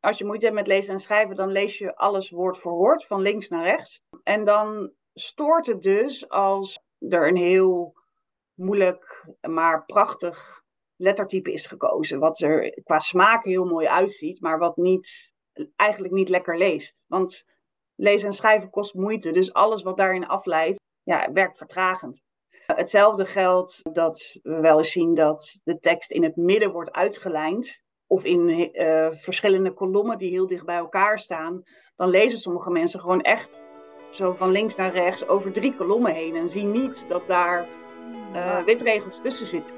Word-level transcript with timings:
als 0.00 0.18
je 0.18 0.24
moeite 0.24 0.44
hebt 0.44 0.56
met 0.56 0.66
lezen 0.66 0.92
en 0.92 1.00
schrijven, 1.00 1.36
dan 1.36 1.48
lees 1.48 1.78
je 1.78 1.96
alles 1.96 2.30
woord 2.30 2.58
voor 2.58 2.72
woord, 2.72 3.06
van 3.06 3.20
links 3.20 3.48
naar 3.48 3.64
rechts. 3.64 4.00
En 4.22 4.44
dan 4.44 4.92
stoort 5.14 5.66
het 5.66 5.82
dus 5.82 6.28
als 6.28 6.78
er 6.98 7.28
een 7.28 7.36
heel 7.36 7.94
moeilijk, 8.54 9.26
maar 9.40 9.84
prachtig 9.84 10.62
lettertype 10.96 11.52
is 11.52 11.66
gekozen. 11.66 12.18
Wat 12.18 12.40
er 12.40 12.82
qua 12.82 12.98
smaak 12.98 13.44
heel 13.44 13.64
mooi 13.64 13.86
uitziet, 13.86 14.40
maar 14.40 14.58
wat 14.58 14.76
niet, 14.76 15.32
eigenlijk 15.76 16.14
niet 16.14 16.28
lekker 16.28 16.58
leest. 16.58 17.04
Want 17.06 17.44
lezen 17.94 18.28
en 18.28 18.34
schrijven 18.34 18.70
kost 18.70 18.94
moeite, 18.94 19.30
dus 19.30 19.52
alles 19.52 19.82
wat 19.82 19.96
daarin 19.96 20.26
afleidt, 20.26 20.78
ja, 21.02 21.32
werkt 21.32 21.58
vertragend. 21.58 22.22
Hetzelfde 22.66 23.26
geldt 23.26 23.80
dat 23.92 24.38
we 24.42 24.60
wel 24.60 24.78
eens 24.78 24.92
zien 24.92 25.14
dat 25.14 25.60
de 25.64 25.78
tekst 25.78 26.10
in 26.10 26.22
het 26.22 26.36
midden 26.36 26.72
wordt 26.72 26.92
uitgelijnd. 26.92 27.82
Of 28.10 28.24
in 28.24 28.70
uh, 28.72 29.06
verschillende 29.10 29.72
kolommen 29.72 30.18
die 30.18 30.30
heel 30.30 30.46
dicht 30.46 30.64
bij 30.64 30.76
elkaar 30.76 31.18
staan. 31.18 31.62
Dan 31.96 32.08
lezen 32.08 32.38
sommige 32.38 32.70
mensen 32.70 33.00
gewoon 33.00 33.20
echt 33.20 33.60
zo 34.10 34.32
van 34.32 34.50
links 34.50 34.76
naar 34.76 34.92
rechts 34.92 35.28
over 35.28 35.52
drie 35.52 35.74
kolommen 35.76 36.14
heen. 36.14 36.36
En 36.36 36.48
zien 36.48 36.70
niet 36.70 37.04
dat 37.08 37.22
daar 37.26 37.66
uh, 38.34 38.64
witregels 38.64 39.20
tussen 39.22 39.48
zitten. 39.48 39.74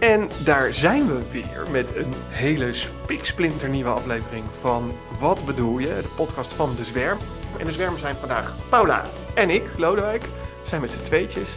En 0.00 0.28
daar 0.44 0.74
zijn 0.74 1.06
we 1.06 1.30
weer 1.32 1.70
met 1.70 1.96
een 1.96 2.12
hele 2.28 2.72
nieuwe 3.70 3.90
aflevering 3.90 4.44
van 4.44 4.92
Wat 5.20 5.46
bedoel 5.46 5.78
je? 5.78 5.86
De 6.02 6.12
podcast 6.16 6.54
van 6.54 6.74
De 6.76 6.84
Zwerm. 6.84 7.18
En 7.58 7.64
De 7.64 7.72
Zwerm 7.72 7.98
zijn 7.98 8.14
vandaag 8.14 8.68
Paula 8.70 9.02
en 9.34 9.50
ik, 9.50 9.78
Lodewijk. 9.78 10.22
We 10.66 10.72
zijn 10.72 10.84
met 10.84 10.90
z'n 10.90 11.02
tweetjes. 11.02 11.56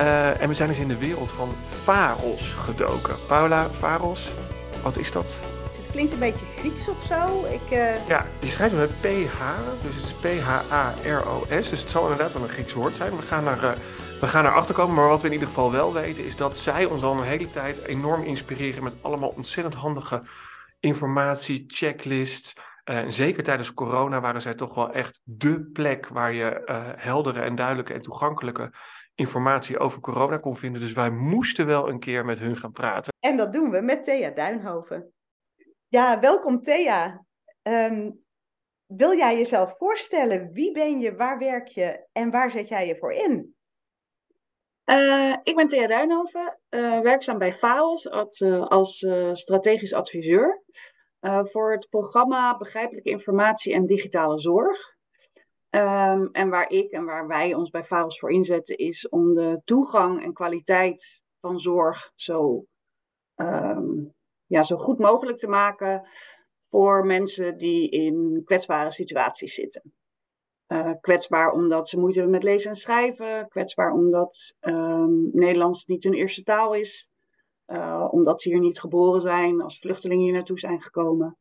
Uh, 0.00 0.40
en 0.40 0.48
we 0.48 0.54
zijn 0.54 0.68
dus 0.68 0.78
in 0.78 0.88
de 0.88 0.96
wereld 0.96 1.32
van 1.32 1.54
Faros 1.82 2.52
gedoken. 2.52 3.14
Paula, 3.28 3.68
Faros, 3.68 4.30
wat 4.82 4.96
is 4.96 5.12
dat? 5.12 5.40
Het 5.76 5.90
klinkt 5.90 6.12
een 6.12 6.18
beetje 6.18 6.46
Grieks 6.56 6.88
of 6.88 6.96
zo. 7.08 7.44
Ik, 7.44 7.78
uh... 7.78 8.06
Ja, 8.08 8.26
je 8.40 8.48
schrijft 8.48 8.74
het 8.74 8.80
met 8.80 9.00
PH, 9.00 9.38
dus 9.82 9.94
het 9.94 10.04
is 10.04 10.12
P-H-A-R-O-S. 10.12 11.70
Dus 11.70 11.80
het 11.80 11.90
zal 11.90 12.02
inderdaad 12.02 12.32
wel 12.32 12.42
een 12.42 12.48
Grieks 12.48 12.72
woord 12.72 12.96
zijn. 12.96 13.16
We 13.16 13.22
gaan 13.22 13.44
naar... 13.44 13.64
Uh, 13.64 13.70
we 14.20 14.26
gaan 14.26 14.46
erachter 14.46 14.74
komen, 14.74 14.94
maar 14.94 15.08
wat 15.08 15.20
we 15.20 15.26
in 15.26 15.32
ieder 15.32 15.48
geval 15.48 15.72
wel 15.72 15.92
weten 15.92 16.24
is 16.24 16.36
dat 16.36 16.58
zij 16.58 16.84
ons 16.84 17.02
al 17.02 17.16
een 17.16 17.26
hele 17.26 17.50
tijd 17.50 17.84
enorm 17.84 18.22
inspireren 18.22 18.82
met 18.82 18.94
allemaal 19.00 19.32
ontzettend 19.36 19.74
handige 19.74 20.22
informatie, 20.80 21.64
checklists. 21.68 22.54
Uh, 22.84 23.04
zeker 23.08 23.42
tijdens 23.42 23.74
corona 23.74 24.20
waren 24.20 24.42
zij 24.42 24.54
toch 24.54 24.74
wel 24.74 24.92
echt 24.92 25.20
dé 25.24 25.60
plek 25.72 26.08
waar 26.08 26.32
je 26.32 26.62
uh, 26.64 26.88
heldere 26.96 27.40
en 27.40 27.54
duidelijke 27.54 27.92
en 27.92 28.02
toegankelijke 28.02 28.72
informatie 29.14 29.78
over 29.78 30.00
corona 30.00 30.36
kon 30.36 30.56
vinden. 30.56 30.80
Dus 30.80 30.92
wij 30.92 31.10
moesten 31.10 31.66
wel 31.66 31.88
een 31.88 31.98
keer 31.98 32.24
met 32.24 32.38
hun 32.38 32.56
gaan 32.56 32.72
praten. 32.72 33.12
En 33.20 33.36
dat 33.36 33.52
doen 33.52 33.70
we 33.70 33.80
met 33.80 34.04
Thea 34.04 34.30
Duinhoven. 34.30 35.12
Ja, 35.88 36.20
welkom 36.20 36.62
Thea. 36.62 37.24
Um, 37.62 38.24
wil 38.86 39.16
jij 39.16 39.36
jezelf 39.36 39.76
voorstellen? 39.76 40.52
Wie 40.52 40.72
ben 40.72 40.98
je, 40.98 41.16
waar 41.16 41.38
werk 41.38 41.68
je 41.68 42.06
en 42.12 42.30
waar 42.30 42.50
zet 42.50 42.68
jij 42.68 42.86
je 42.86 42.96
voor 42.96 43.12
in? 43.12 43.54
Uh, 44.84 45.36
ik 45.42 45.56
ben 45.56 45.68
Thea 45.68 45.86
Duinhoven, 45.86 46.58
uh, 46.70 47.00
werkzaam 47.00 47.38
bij 47.38 47.54
FAOS 47.54 48.10
als, 48.10 48.40
uh, 48.40 48.66
als 48.66 49.06
strategisch 49.32 49.92
adviseur 49.92 50.62
voor 51.20 51.72
het 51.72 51.88
programma 51.90 52.56
Begrijpelijke 52.56 53.10
Informatie 53.10 53.74
en 53.74 53.86
Digitale 53.86 54.40
Zorg. 54.40 54.98
Um, 55.70 56.28
en 56.32 56.48
waar 56.48 56.70
ik 56.70 56.90
en 56.90 57.04
waar 57.04 57.26
wij 57.26 57.54
ons 57.54 57.70
bij 57.70 57.84
FAOS 57.84 58.18
voor 58.18 58.30
inzetten 58.30 58.76
is 58.76 59.08
om 59.08 59.34
de 59.34 59.60
toegang 59.64 60.22
en 60.22 60.32
kwaliteit 60.32 61.22
van 61.40 61.58
zorg 61.58 62.12
zo, 62.14 62.64
um, 63.36 64.14
ja, 64.46 64.62
zo 64.62 64.76
goed 64.76 64.98
mogelijk 64.98 65.38
te 65.38 65.48
maken 65.48 66.08
voor 66.70 67.06
mensen 67.06 67.56
die 67.56 67.90
in 67.90 68.42
kwetsbare 68.44 68.92
situaties 68.92 69.54
zitten. 69.54 69.94
Uh, 70.72 70.92
kwetsbaar 71.00 71.52
omdat 71.52 71.88
ze 71.88 71.98
moeite 71.98 72.18
hebben 72.18 72.36
met 72.36 72.44
lezen 72.44 72.70
en 72.70 72.76
schrijven. 72.76 73.48
Kwetsbaar 73.48 73.92
omdat 73.92 74.56
um, 74.60 75.30
Nederlands 75.32 75.84
niet 75.84 76.04
hun 76.04 76.14
eerste 76.14 76.42
taal 76.42 76.74
is. 76.74 77.08
Uh, 77.70 78.08
omdat 78.10 78.42
ze 78.42 78.48
hier 78.48 78.60
niet 78.60 78.80
geboren 78.80 79.20
zijn, 79.20 79.60
als 79.60 79.78
vluchtelingen 79.78 80.24
hier 80.24 80.32
naartoe 80.32 80.58
zijn 80.58 80.82
gekomen. 80.82 81.38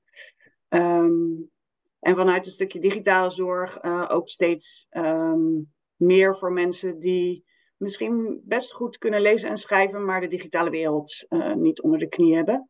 Um, 0.69 1.51
en 2.00 2.16
vanuit 2.16 2.45
een 2.45 2.51
stukje 2.51 2.79
digitale 2.79 3.31
zorg 3.31 3.84
uh, 3.84 4.06
ook 4.12 4.29
steeds 4.29 4.88
um, 4.90 5.73
meer 5.95 6.38
voor 6.38 6.51
mensen 6.51 7.00
die 7.00 7.45
misschien 7.78 8.41
best 8.44 8.73
goed 8.73 8.97
kunnen 8.97 9.22
lezen 9.22 9.50
en 9.50 9.57
schrijven, 9.57 10.06
maar 10.06 10.22
de 10.22 10.28
digitale 10.28 10.69
wereld 10.69 11.25
niet 11.56 11.81
onder 11.81 12.00
de 12.00 12.09
knie 12.09 12.35
hebben. 12.35 12.69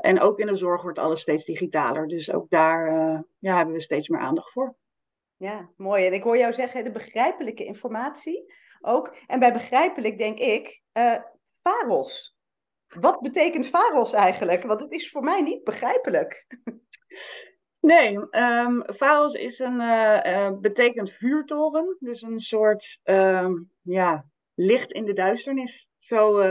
en 0.00 0.20
ook 0.20 0.38
in 0.38 0.46
de 0.46 0.56
zorg 0.56 0.82
wordt 0.82 0.98
alles 0.98 1.20
steeds 1.20 1.44
digitaler. 1.44 2.08
Dus 2.08 2.32
ook 2.32 2.50
daar 2.50 2.88
ja, 3.38 3.56
hebben 3.56 3.74
we 3.74 3.80
steeds 3.80 4.08
meer 4.08 4.20
aandacht 4.20 4.52
voor. 4.52 4.76
Ja, 5.36 5.70
mooi. 5.76 6.06
En 6.06 6.12
ik 6.12 6.22
hoor 6.22 6.36
jou 6.38 6.52
zeggen 6.52 6.84
de 6.84 6.92
begrijpelijke 6.92 7.64
informatie 7.64 8.54
ook. 8.80 9.16
En 9.26 9.38
bij 9.38 9.52
begrijpelijk 9.52 10.18
denk 10.18 10.38
ik, 10.38 10.82
Faros. 11.62 12.35
Wat 12.88 13.20
betekent 13.20 13.66
Faros 13.66 14.12
eigenlijk? 14.12 14.62
Want 14.62 14.80
het 14.80 14.92
is 14.92 15.10
voor 15.10 15.22
mij 15.22 15.40
niet 15.40 15.64
begrijpelijk. 15.64 16.46
Nee, 17.80 18.18
um, 18.30 18.84
Faros 18.94 19.32
is 19.32 19.58
een, 19.58 19.80
uh, 19.80 20.20
uh, 20.24 20.50
betekent 20.60 21.10
vuurtoren. 21.10 21.96
Dus 21.98 22.22
een 22.22 22.40
soort 22.40 23.00
um, 23.04 23.70
ja, 23.82 24.26
licht 24.54 24.92
in 24.92 25.04
de 25.04 25.12
duisternis. 25.12 25.88
Zo 25.98 26.42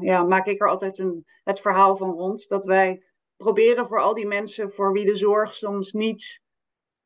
ja, 0.00 0.22
maak 0.22 0.46
ik 0.46 0.60
er 0.60 0.68
altijd 0.68 0.98
een, 0.98 1.24
het 1.44 1.60
verhaal 1.60 1.96
van 1.96 2.10
rond. 2.10 2.48
Dat 2.48 2.64
wij 2.64 3.04
proberen 3.36 3.86
voor 3.86 4.00
al 4.00 4.14
die 4.14 4.26
mensen 4.26 4.72
voor 4.72 4.92
wie 4.92 5.04
de 5.04 5.16
zorg 5.16 5.54
soms 5.54 5.92
niet 5.92 6.40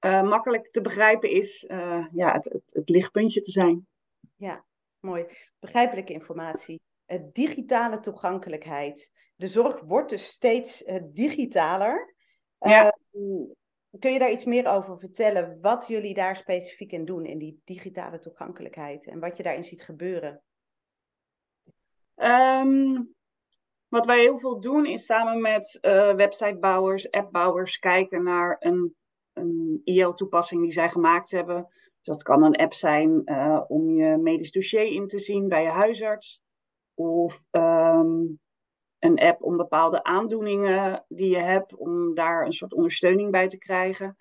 makkelijk 0.00 0.70
te 0.70 0.80
begrijpen 0.80 1.30
is 1.30 1.64
ja, 2.12 2.32
het, 2.32 2.44
het, 2.44 2.62
het, 2.66 2.88
lichtpuntje 2.88 3.40
te 3.40 3.50
zijn. 3.50 3.86
Ja, 4.36 4.64
mooi. 5.00 5.26
Begrijpelijke 5.58 6.12
informatie. 6.12 6.80
Uh, 7.14 7.20
digitale 7.32 8.00
toegankelijkheid. 8.00 9.10
De 9.36 9.48
zorg 9.48 9.80
wordt 9.80 10.10
dus 10.10 10.26
steeds 10.26 10.84
digitaler. 11.12 12.14
Ja. 12.58 12.96
kun 13.98 14.12
je 14.12 14.18
daar 14.18 14.30
iets 14.30 14.44
meer 14.44 14.66
over 14.66 14.98
vertellen? 14.98 15.58
Wat 15.60 15.86
jullie 15.88 16.14
daar 16.14 16.36
specifiek 16.36 16.92
in 16.92 17.04
doen, 17.04 17.24
in 17.24 17.38
die 17.38 17.60
digitale 17.64 18.18
toegankelijkheid? 18.18 19.06
En 19.06 19.20
wat 19.20 19.36
je 19.36 19.42
daarin 19.42 19.64
ziet 19.64 19.82
gebeuren? 19.82 20.42
Um, 22.16 23.14
wat 23.88 24.06
wij 24.06 24.20
heel 24.20 24.38
veel 24.38 24.60
doen 24.60 24.86
is 24.86 25.04
samen 25.04 25.40
met 25.40 25.78
websitebouwers, 26.16 27.10
appbouwers 27.10 27.78
kijken 27.78 28.22
naar 28.22 28.56
een 28.58 28.94
een 29.34 29.80
IL-toepassing 29.84 30.62
die 30.62 30.72
zij 30.72 30.88
gemaakt 30.88 31.30
hebben. 31.30 31.68
Dus 32.02 32.16
dat 32.16 32.22
kan 32.22 32.42
een 32.42 32.56
app 32.56 32.74
zijn 32.74 33.22
uh, 33.24 33.60
om 33.68 33.90
je 33.90 34.16
medisch 34.16 34.50
dossier 34.50 34.92
in 34.92 35.06
te 35.06 35.18
zien 35.18 35.48
bij 35.48 35.62
je 35.62 35.68
huisarts. 35.68 36.42
Of 36.94 37.44
um, 37.50 38.38
een 38.98 39.18
app 39.18 39.42
om 39.42 39.56
bepaalde 39.56 40.02
aandoeningen 40.02 41.04
die 41.08 41.30
je 41.30 41.42
hebt, 41.42 41.74
om 41.74 42.14
daar 42.14 42.46
een 42.46 42.52
soort 42.52 42.74
ondersteuning 42.74 43.30
bij 43.30 43.48
te 43.48 43.58
krijgen. 43.58 44.16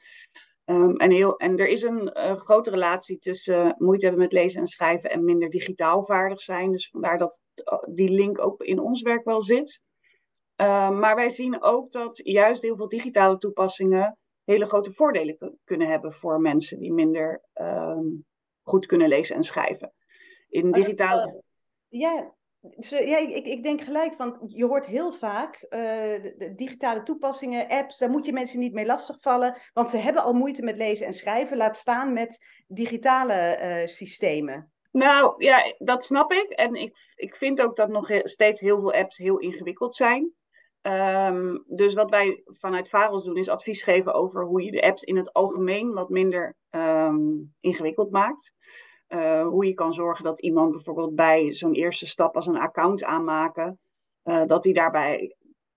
Um, 0.66 0.98
en, 0.98 1.12
heel, 1.12 1.38
en 1.38 1.58
er 1.58 1.68
is 1.68 1.82
een 1.82 2.12
uh, 2.18 2.36
grote 2.36 2.70
relatie 2.70 3.20
tussen 3.20 3.66
uh, 3.66 3.72
moeite 3.78 4.06
hebben 4.06 4.24
met 4.24 4.34
lezen 4.34 4.60
en 4.60 4.68
schrijven 4.68 5.10
en 5.10 5.24
minder 5.24 5.50
digitaal 5.50 6.06
vaardig 6.06 6.42
zijn. 6.42 6.72
Dus 6.72 6.90
vandaar 6.90 7.18
dat 7.18 7.42
die 7.90 8.10
link 8.10 8.40
ook 8.40 8.62
in 8.62 8.80
ons 8.80 9.02
werk 9.02 9.24
wel 9.24 9.42
zit. 9.42 9.82
Uh, 10.62 10.90
maar 10.90 11.16
wij 11.16 11.30
zien 11.30 11.62
ook 11.62 11.92
dat 11.92 12.20
juist 12.24 12.62
heel 12.62 12.76
veel 12.76 12.88
digitale 12.88 13.38
toepassingen 13.38 14.18
hele 14.44 14.66
grote 14.66 14.92
voordelen 14.92 15.60
kunnen 15.64 15.88
hebben 15.88 16.14
voor 16.14 16.42
mensen 16.42 16.80
die 16.80 16.94
minder 16.94 17.42
goed 18.64 18.86
kunnen 18.86 19.08
lezen 19.08 19.36
en 19.36 19.44
schrijven. 19.44 19.94
In 20.50 20.72
digitale. 20.72 21.34
Uh, 21.34 22.00
ja, 22.02 22.34
ja 22.90 23.18
ik, 23.18 23.46
ik 23.46 23.64
denk 23.64 23.82
gelijk, 23.82 24.18
want 24.18 24.38
je 24.48 24.66
hoort 24.66 24.86
heel 24.86 25.12
vaak 25.12 25.66
uh, 25.70 25.80
de, 26.38 26.54
digitale 26.56 27.04
toepassingen, 27.04 27.68
apps, 27.68 27.98
daar 27.98 28.10
moet 28.10 28.26
je 28.26 28.34
mensen 28.34 28.60
niet 28.60 28.74
mee 28.74 28.86
lastigvallen, 28.86 29.56
want 29.74 29.90
ze 29.90 29.98
hebben 29.98 30.24
al 30.24 30.34
moeite 30.34 30.64
met 30.64 30.78
lezen 30.78 31.06
en 31.06 31.14
schrijven, 31.14 31.58
laat 31.58 31.78
staan 31.78 32.14
met 32.14 32.46
digitale 32.68 33.60
uh, 33.62 33.88
systemen. 33.88 34.72
Nou 34.92 35.34
ja, 35.44 35.76
dat 35.78 36.04
snap 36.04 36.32
ik. 36.32 36.50
En 36.50 36.76
ik, 36.76 36.96
ik 37.16 37.36
vind 37.36 37.62
ook 37.62 37.76
dat 37.76 37.90
nog 37.90 38.10
steeds 38.24 38.62
heel 38.62 38.80
veel 38.80 38.94
apps 38.94 39.18
heel 39.18 39.40
ingewikkeld 39.40 39.96
zijn. 39.96 40.34
Um, 40.82 41.64
dus 41.68 41.94
wat 41.94 42.10
wij 42.10 42.44
vanuit 42.46 42.90
Varos 42.90 43.24
doen, 43.24 43.38
is 43.38 43.50
advies 43.50 43.84
geven 43.84 44.14
over 44.14 44.46
hoe 44.46 44.64
je 44.64 44.72
de 44.72 44.82
apps 44.82 45.04
in 45.04 45.18
het 45.18 45.34
algemeen 45.34 45.94
wat 45.94 46.10
minder 46.10 46.56
um, 46.72 47.54
ingewikkeld 47.60 48.12
maakt. 48.12 48.54
Uh, 49.14 49.48
hoe 49.48 49.66
je 49.66 49.74
kan 49.74 49.94
zorgen 49.94 50.24
dat 50.24 50.42
iemand 50.42 50.72
bijvoorbeeld 50.72 51.16
bij 51.16 51.54
zo'n 51.54 51.74
eerste 51.74 52.08
stap 52.08 52.36
als 52.36 52.48
een 52.48 52.58
account 52.58 53.04
aanmaken, 53.04 53.80
uh, 54.24 54.46
dat 54.46 54.64
hij 54.64 54.74
daarbij 54.74 55.36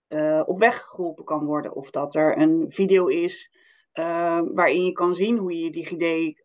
uh, 0.09 0.43
op 0.47 0.59
weg 0.59 0.83
geholpen 0.83 1.25
kan 1.25 1.45
worden. 1.45 1.75
Of 1.75 1.91
dat 1.91 2.15
er 2.15 2.39
een 2.39 2.65
video 2.69 3.07
is 3.07 3.51
waarin 4.55 4.85
je 4.85 4.93
kan 4.93 5.15
zien 5.15 5.37
hoe 5.37 5.59
je 5.59 5.71
DigiD 5.71 6.45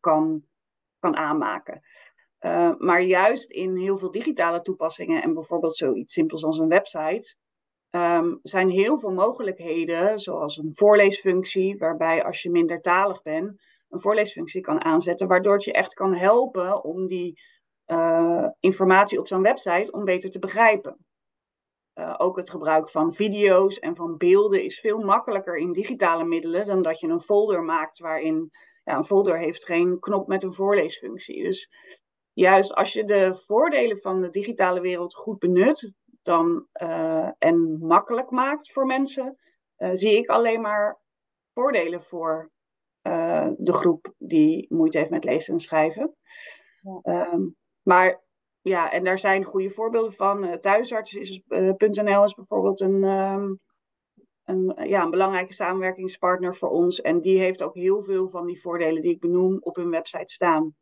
kan, 0.00 0.42
kan 0.98 1.16
aanmaken. 1.16 1.80
maar 2.78 3.02
juist 3.02 3.50
in 3.50 3.76
heel 3.76 3.98
veel 3.98 4.10
digitale 4.10 4.62
toepassingen 4.62 5.22
en 5.22 5.34
bijvoorbeeld 5.34 5.76
zoiets 5.76 6.12
simpels 6.12 6.44
als 6.44 6.58
een 6.58 6.68
website, 6.68 7.36
um, 7.90 8.38
zijn 8.42 8.68
heel 8.68 8.98
veel 8.98 9.12
mogelijkheden, 9.12 10.18
zoals 10.18 10.56
een 10.56 10.74
voorleesfunctie, 10.74 11.78
waarbij 11.78 12.24
als 12.24 12.42
je 12.42 12.50
mindertalig 12.50 13.22
bent, 13.22 13.62
een 13.92 14.00
voorleesfunctie 14.00 14.60
kan 14.60 14.84
aanzetten, 14.84 15.28
waardoor 15.28 15.52
het 15.52 15.64
je 15.64 15.72
echt 15.72 15.94
kan 15.94 16.14
helpen 16.14 16.84
om 16.84 17.06
die 17.06 17.40
uh, 17.86 18.48
informatie 18.60 19.18
op 19.18 19.26
zo'n 19.26 19.42
website 19.42 19.90
om 19.90 20.04
beter 20.04 20.30
te 20.30 20.38
begrijpen. 20.38 20.96
Uh, 21.94 22.14
ook 22.18 22.36
het 22.36 22.50
gebruik 22.50 22.90
van 22.90 23.14
video's 23.14 23.78
en 23.78 23.96
van 23.96 24.16
beelden 24.16 24.64
is 24.64 24.80
veel 24.80 24.98
makkelijker 24.98 25.56
in 25.56 25.72
digitale 25.72 26.24
middelen 26.24 26.66
dan 26.66 26.82
dat 26.82 27.00
je 27.00 27.08
een 27.08 27.20
folder 27.20 27.62
maakt 27.62 27.98
waarin 27.98 28.50
ja, 28.84 28.96
een 28.96 29.04
folder 29.04 29.38
heeft 29.38 29.64
geen 29.64 29.98
knop 29.98 30.26
met 30.26 30.42
een 30.42 30.54
voorleesfunctie. 30.54 31.42
Dus 31.42 31.68
juist 32.32 32.74
als 32.74 32.92
je 32.92 33.04
de 33.04 33.34
voordelen 33.46 34.00
van 34.00 34.20
de 34.20 34.30
digitale 34.30 34.80
wereld 34.80 35.14
goed 35.14 35.38
benut, 35.38 35.94
dan, 36.22 36.66
uh, 36.82 37.30
en 37.38 37.78
makkelijk 37.80 38.30
maakt 38.30 38.72
voor 38.72 38.86
mensen, 38.86 39.38
zie 39.92 40.16
ik 40.16 40.28
alleen 40.28 40.60
maar 40.60 41.00
voordelen 41.52 42.02
voor 42.02 42.51
uh, 43.46 43.52
de 43.56 43.72
groep 43.72 44.14
die 44.18 44.66
moeite 44.68 44.98
heeft 44.98 45.10
met 45.10 45.24
lezen 45.24 45.54
en 45.54 45.60
schrijven. 45.60 46.16
Ja. 47.02 47.32
Um, 47.32 47.56
maar 47.82 48.22
ja, 48.60 48.90
en 48.90 49.04
daar 49.04 49.18
zijn 49.18 49.44
goede 49.44 49.70
voorbeelden 49.70 50.12
van. 50.12 50.60
Thuisarts.nl 50.60 52.24
is 52.24 52.34
bijvoorbeeld 52.34 52.80
een, 52.80 53.04
um, 53.04 53.60
een, 54.44 54.88
ja, 54.88 55.02
een 55.02 55.10
belangrijke 55.10 55.52
samenwerkingspartner 55.52 56.56
voor 56.56 56.70
ons. 56.70 57.00
En 57.00 57.20
die 57.20 57.38
heeft 57.38 57.62
ook 57.62 57.74
heel 57.74 58.02
veel 58.02 58.30
van 58.30 58.46
die 58.46 58.60
voordelen 58.60 59.02
die 59.02 59.14
ik 59.14 59.20
benoem 59.20 59.58
op 59.60 59.76
hun 59.76 59.90
website 59.90 60.32
staan. 60.32 60.74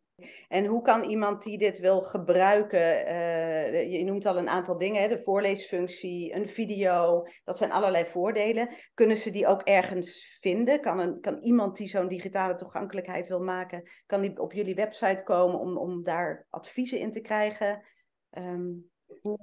En 0.49 0.65
hoe 0.65 0.83
kan 0.83 1.03
iemand 1.03 1.43
die 1.43 1.59
dit 1.59 1.79
wil 1.79 2.03
gebruiken, 2.03 3.07
uh, 3.07 3.93
je 3.93 4.05
noemt 4.05 4.27
al 4.27 4.39
een 4.39 4.49
aantal 4.49 4.79
dingen, 4.79 5.03
hè, 5.03 5.09
de 5.09 5.23
voorleesfunctie, 5.23 6.35
een 6.35 6.49
video, 6.49 7.23
dat 7.45 7.59
zijn 7.59 7.73
allerlei 7.73 8.05
voordelen. 8.05 8.69
Kunnen 8.95 9.17
ze 9.17 9.31
die 9.31 9.47
ook 9.47 9.63
ergens 9.63 10.39
vinden? 10.41 10.81
Kan, 10.81 10.99
een, 10.99 11.21
kan 11.21 11.39
iemand 11.39 11.77
die 11.77 11.89
zo'n 11.89 12.09
digitale 12.09 12.55
toegankelijkheid 12.55 13.29
wil 13.29 13.41
maken, 13.41 13.91
kan 14.07 14.21
die 14.21 14.41
op 14.41 14.53
jullie 14.53 14.75
website 14.75 15.25
komen 15.25 15.59
om, 15.59 15.79
om 15.79 16.03
daar 16.03 16.47
adviezen 16.51 16.99
in 16.99 17.13
te 17.13 17.21
krijgen? 17.21 17.85
Um, 18.31 18.91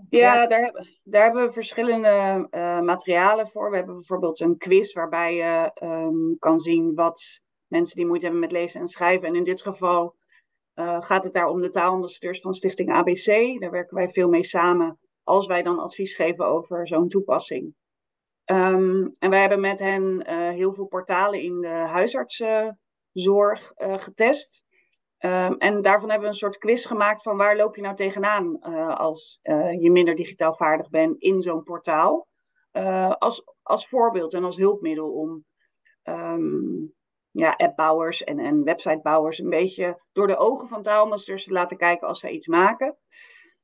ja, 0.09 0.47
daar, 0.47 0.71
daar 1.03 1.23
hebben 1.23 1.45
we 1.45 1.51
verschillende 1.51 2.47
uh, 2.51 2.81
materialen 2.81 3.47
voor. 3.49 3.69
We 3.69 3.75
hebben 3.75 3.95
bijvoorbeeld 3.95 4.39
een 4.39 4.57
quiz 4.57 4.93
waarbij 4.93 5.35
je 5.35 5.71
um, 5.83 6.35
kan 6.39 6.59
zien 6.59 6.93
wat 6.95 7.41
mensen 7.67 7.95
die 7.95 8.05
moeite 8.05 8.25
hebben 8.25 8.43
met 8.43 8.51
lezen 8.51 8.81
en 8.81 8.87
schrijven. 8.87 9.27
En 9.27 9.35
in 9.35 9.43
dit 9.43 9.61
geval 9.61 10.15
uh, 10.79 11.01
gaat 11.01 11.23
het 11.23 11.33
daar 11.33 11.47
om 11.47 11.61
de 11.61 11.69
taalambassadeurs 11.69 12.39
van 12.39 12.53
Stichting 12.53 12.91
ABC. 12.91 13.59
Daar 13.59 13.71
werken 13.71 13.95
wij 13.95 14.09
veel 14.09 14.29
mee 14.29 14.43
samen 14.43 14.99
als 15.23 15.45
wij 15.45 15.63
dan 15.63 15.79
advies 15.79 16.15
geven 16.15 16.45
over 16.45 16.87
zo'n 16.87 17.09
toepassing. 17.09 17.75
Um, 18.45 19.11
en 19.19 19.29
wij 19.29 19.39
hebben 19.39 19.59
met 19.59 19.79
hen 19.79 20.29
uh, 20.29 20.49
heel 20.49 20.73
veel 20.73 20.85
portalen 20.85 21.41
in 21.41 21.61
de 21.61 21.67
huisartsenzorg 21.67 23.71
uh, 23.77 23.97
getest. 23.97 24.65
Um, 25.19 25.57
en 25.57 25.81
daarvan 25.81 26.09
hebben 26.09 26.27
we 26.27 26.33
een 26.33 26.39
soort 26.39 26.57
quiz 26.57 26.87
gemaakt 26.87 27.21
van 27.21 27.37
waar 27.37 27.55
loop 27.55 27.75
je 27.75 27.81
nou 27.81 27.95
tegenaan 27.95 28.59
als 28.97 29.39
je 29.79 29.91
minder 29.91 30.15
digitaal 30.15 30.55
vaardig 30.55 30.89
bent 30.89 31.21
in 31.21 31.41
zo'n 31.41 31.63
portaal. 31.63 32.27
als, 33.17 33.43
als 33.61 33.87
voorbeeld 33.87 34.33
en 34.33 34.43
als 34.43 34.57
hulpmiddel 34.57 35.11
om 35.11 35.45
um, 36.03 36.96
ja, 37.37 37.53
appbouwers 37.57 38.23
en, 38.23 38.39
en 38.39 38.63
websitebouwers 38.63 39.39
een 39.39 39.49
beetje 39.49 40.01
door 40.11 40.27
de 40.27 40.37
ogen 40.37 40.67
van 40.67 40.83
taalmasters 40.83 41.43
te 41.43 41.51
laten 41.51 41.77
kijken 41.77 42.07
als 42.07 42.19
zij 42.19 42.31
iets 42.31 42.47
maken. 42.47 42.97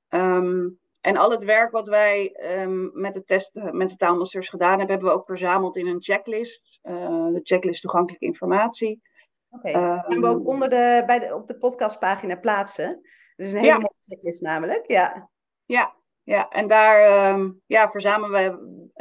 Um, 0.10 0.80
en 1.02 1.18
al 1.18 1.32
het 1.32 1.44
werk 1.44 1.72
wat 1.72 1.88
wij 1.88 2.36
um, 2.62 2.92
met 2.94 3.14
de 3.14 3.24
testen, 3.24 3.78
met 3.78 3.90
de 3.90 3.96
taalmasters 3.96 4.50
gedaan 4.50 4.78
hebben, 4.78 4.90
hebben 4.90 5.08
we 5.08 5.16
ook 5.16 5.26
verzameld 5.26 5.76
in 5.76 5.88
een 5.88 6.02
checklist. 6.02 6.80
Uh, 6.84 7.28
de 7.28 7.40
checklist 7.44 7.82
toegankelijke 7.82 8.26
informatie. 8.26 9.02
Oké, 9.50 9.70
okay. 9.70 9.94
um, 9.94 10.02
gaan 10.02 10.22
we 10.22 10.28
ook 10.28 10.48
onder 10.48 10.70
de, 10.70 11.04
bij 11.06 11.20
de, 11.20 11.36
op 11.36 11.48
de 11.48 11.58
podcastpagina 11.58 12.36
plaatsen. 12.36 13.02
Dus 13.36 13.52
een 13.52 13.58
hele 13.58 13.66
ja. 13.68 13.74
mooie 13.74 13.96
checklist 14.00 14.42
namelijk, 14.42 14.92
ja. 14.92 15.30
Ja, 15.66 15.96
ja. 16.24 16.50
en 16.50 16.68
daar 16.68 17.30
um, 17.34 17.62
ja, 17.66 17.90
verzamelen 17.90 18.32
wij, 18.32 18.58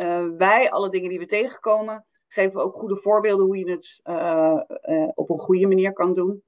uh, 0.06 0.36
wij 0.36 0.70
alle 0.70 0.90
dingen 0.90 1.08
die 1.08 1.18
we 1.18 1.26
tegenkomen 1.26 2.06
geven 2.32 2.52
we 2.52 2.62
ook 2.62 2.74
goede 2.74 2.96
voorbeelden 2.96 3.46
hoe 3.46 3.58
je 3.58 3.70
het 3.70 4.00
uh, 4.04 4.60
uh, 4.84 5.08
op 5.14 5.30
een 5.30 5.38
goede 5.38 5.66
manier 5.66 5.92
kan 5.92 6.14
doen. 6.14 6.42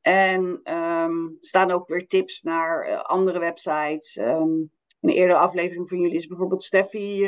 En 0.00 0.60
um, 0.74 1.36
staan 1.40 1.70
ook 1.70 1.88
weer 1.88 2.06
tips 2.06 2.42
naar 2.42 2.88
uh, 2.88 3.02
andere 3.02 3.38
websites. 3.38 4.16
In 4.16 4.70
een 5.00 5.16
eerdere 5.16 5.38
aflevering 5.38 5.88
van 5.88 5.98
jullie 5.98 6.16
is 6.16 6.26
bijvoorbeeld 6.26 6.62
Steffi 6.62 7.24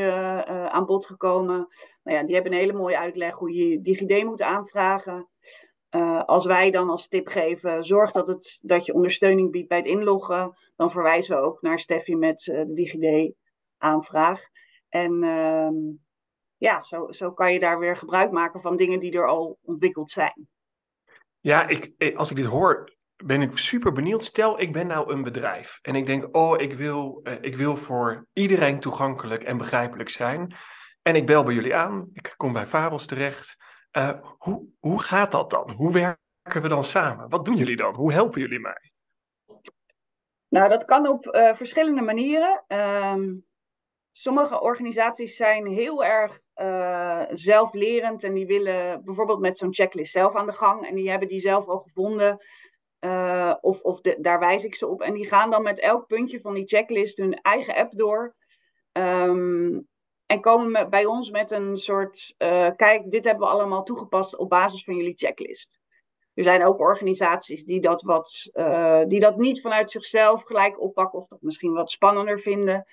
aan 0.68 0.86
bod 0.86 1.06
gekomen. 1.06 1.68
Nou 2.02 2.16
ja, 2.16 2.22
die 2.22 2.34
hebben 2.34 2.52
een 2.52 2.58
hele 2.58 2.72
mooie 2.72 2.98
uitleg 2.98 3.34
hoe 3.34 3.52
je 3.52 3.80
DigiD 3.80 4.24
moet 4.24 4.42
aanvragen. 4.42 5.28
als 6.26 6.46
wij 6.46 6.70
dan 6.70 6.90
als 6.90 7.08
tip 7.08 7.26
geven, 7.26 7.84
zorg 7.84 8.12
dat, 8.12 8.26
het, 8.26 8.58
dat 8.62 8.86
je 8.86 8.94
ondersteuning 8.94 9.50
biedt 9.50 9.68
bij 9.68 9.78
het 9.78 9.86
inloggen. 9.86 10.56
Dan 10.76 10.90
verwijzen 10.90 11.36
we 11.36 11.42
ook 11.42 11.62
naar 11.62 11.78
Steffi 11.78 12.16
met 12.16 12.38
de 12.38 12.72
DigiD 12.74 13.34
aanvraag. 13.78 14.40
En 14.88 15.22
um, 15.22 16.05
ja, 16.56 16.82
zo, 16.82 17.12
zo 17.12 17.32
kan 17.32 17.52
je 17.52 17.58
daar 17.58 17.78
weer 17.78 17.96
gebruik 17.96 18.30
maken 18.30 18.60
van 18.60 18.76
dingen 18.76 19.00
die 19.00 19.12
er 19.12 19.26
al 19.26 19.58
ontwikkeld 19.62 20.10
zijn. 20.10 20.48
Ja, 21.40 21.68
ik, 21.68 21.92
eh, 21.98 22.16
als 22.16 22.30
ik 22.30 22.36
dit 22.36 22.44
hoor, 22.44 22.94
ben 23.24 23.42
ik 23.42 23.58
super 23.58 23.92
benieuwd. 23.92 24.24
Stel, 24.24 24.60
ik 24.60 24.72
ben 24.72 24.86
nou 24.86 25.12
een 25.12 25.22
bedrijf 25.22 25.78
en 25.82 25.94
ik 25.94 26.06
denk, 26.06 26.36
oh, 26.36 26.60
ik 26.60 26.72
wil, 26.72 27.20
eh, 27.22 27.34
ik 27.40 27.56
wil 27.56 27.76
voor 27.76 28.26
iedereen 28.32 28.80
toegankelijk 28.80 29.44
en 29.44 29.56
begrijpelijk 29.56 30.08
zijn. 30.08 30.54
En 31.02 31.16
ik 31.16 31.26
bel 31.26 31.44
bij 31.44 31.54
jullie 31.54 31.74
aan, 31.74 32.10
ik 32.12 32.34
kom 32.36 32.52
bij 32.52 32.66
Fabels 32.66 33.06
terecht. 33.06 33.56
Uh, 33.92 34.10
hoe, 34.38 34.66
hoe 34.80 35.02
gaat 35.02 35.30
dat 35.30 35.50
dan? 35.50 35.70
Hoe 35.70 35.92
werken 35.92 36.62
we 36.62 36.68
dan 36.68 36.84
samen? 36.84 37.28
Wat 37.28 37.44
doen 37.44 37.56
jullie 37.56 37.76
dan? 37.76 37.94
Hoe 37.94 38.12
helpen 38.12 38.40
jullie 38.40 38.60
mij? 38.60 38.92
Nou, 40.48 40.68
dat 40.68 40.84
kan 40.84 41.08
op 41.08 41.26
uh, 41.26 41.54
verschillende 41.54 42.02
manieren. 42.02 42.64
Um, 42.68 43.46
sommige 44.18 44.60
organisaties 44.60 45.36
zijn 45.36 45.66
heel 45.66 46.04
erg 46.04 46.40
uh, 46.56 47.22
zelflerend 47.30 48.22
en 48.22 48.34
die 48.34 48.46
willen 48.46 49.04
bijvoorbeeld 49.04 49.40
met 49.40 49.58
zo'n 49.58 49.74
checklist 49.74 50.12
zelf 50.12 50.34
aan 50.34 50.46
de 50.46 50.52
gang. 50.52 50.86
En 50.86 50.94
die 50.94 51.10
hebben 51.10 51.28
die 51.28 51.40
zelf 51.40 51.66
al 51.66 51.78
gevonden. 51.78 52.44
Uh, 53.00 53.54
of 53.60 53.82
of 53.82 54.00
daar 54.00 54.38
wijs 54.38 54.64
ik 54.64 54.74
ze 54.74 54.86
op. 54.86 55.00
En 55.02 55.14
die 55.14 55.26
gaan 55.26 55.50
dan 55.50 55.62
met 55.62 55.80
elk 55.80 56.06
puntje 56.06 56.40
van 56.40 56.54
die 56.54 56.66
checklist 56.66 57.16
hun 57.16 57.40
eigen 57.40 57.74
app 57.74 57.92
door. 57.92 58.34
Um, 58.92 59.88
en 60.26 60.40
komen 60.40 60.90
bij 60.90 61.04
ons 61.04 61.30
met 61.30 61.50
een 61.50 61.78
soort: 61.78 62.34
uh, 62.38 62.70
kijk, 62.76 63.10
dit 63.10 63.24
hebben 63.24 63.46
we 63.46 63.52
allemaal 63.52 63.82
toegepast 63.82 64.36
op 64.36 64.48
basis 64.48 64.84
van 64.84 64.96
jullie 64.96 65.16
checklist. 65.16 65.78
Er 66.34 66.44
zijn 66.44 66.64
ook 66.64 66.78
organisaties 66.78 67.64
die 67.64 67.80
dat, 67.80 68.02
wat, 68.02 68.50
die 69.08 69.20
dat 69.20 69.36
niet 69.36 69.60
vanuit 69.60 69.90
zichzelf 69.90 70.42
gelijk 70.42 70.80
oppakken 70.80 71.18
of 71.18 71.26
dat 71.26 71.42
misschien 71.42 71.72
wat 71.72 71.90
spannender 71.90 72.40
vinden. 72.40 72.86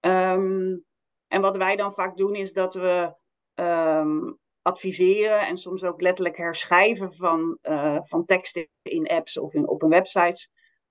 Um, 0.00 0.84
en 1.28 1.40
wat 1.40 1.56
wij 1.56 1.76
dan 1.76 1.92
vaak 1.92 2.16
doen 2.16 2.34
is 2.34 2.52
dat 2.52 2.74
we 2.74 3.14
um, 3.54 4.38
adviseren 4.62 5.46
en 5.46 5.56
soms 5.56 5.84
ook 5.84 6.00
letterlijk 6.00 6.36
herschrijven 6.36 7.14
van, 7.14 7.58
uh, 7.62 7.98
van 8.02 8.24
teksten 8.24 8.68
in 8.82 9.08
apps 9.08 9.38
of 9.38 9.54
in, 9.54 9.68
op 9.68 9.82
een 9.82 9.88
website. 9.88 10.48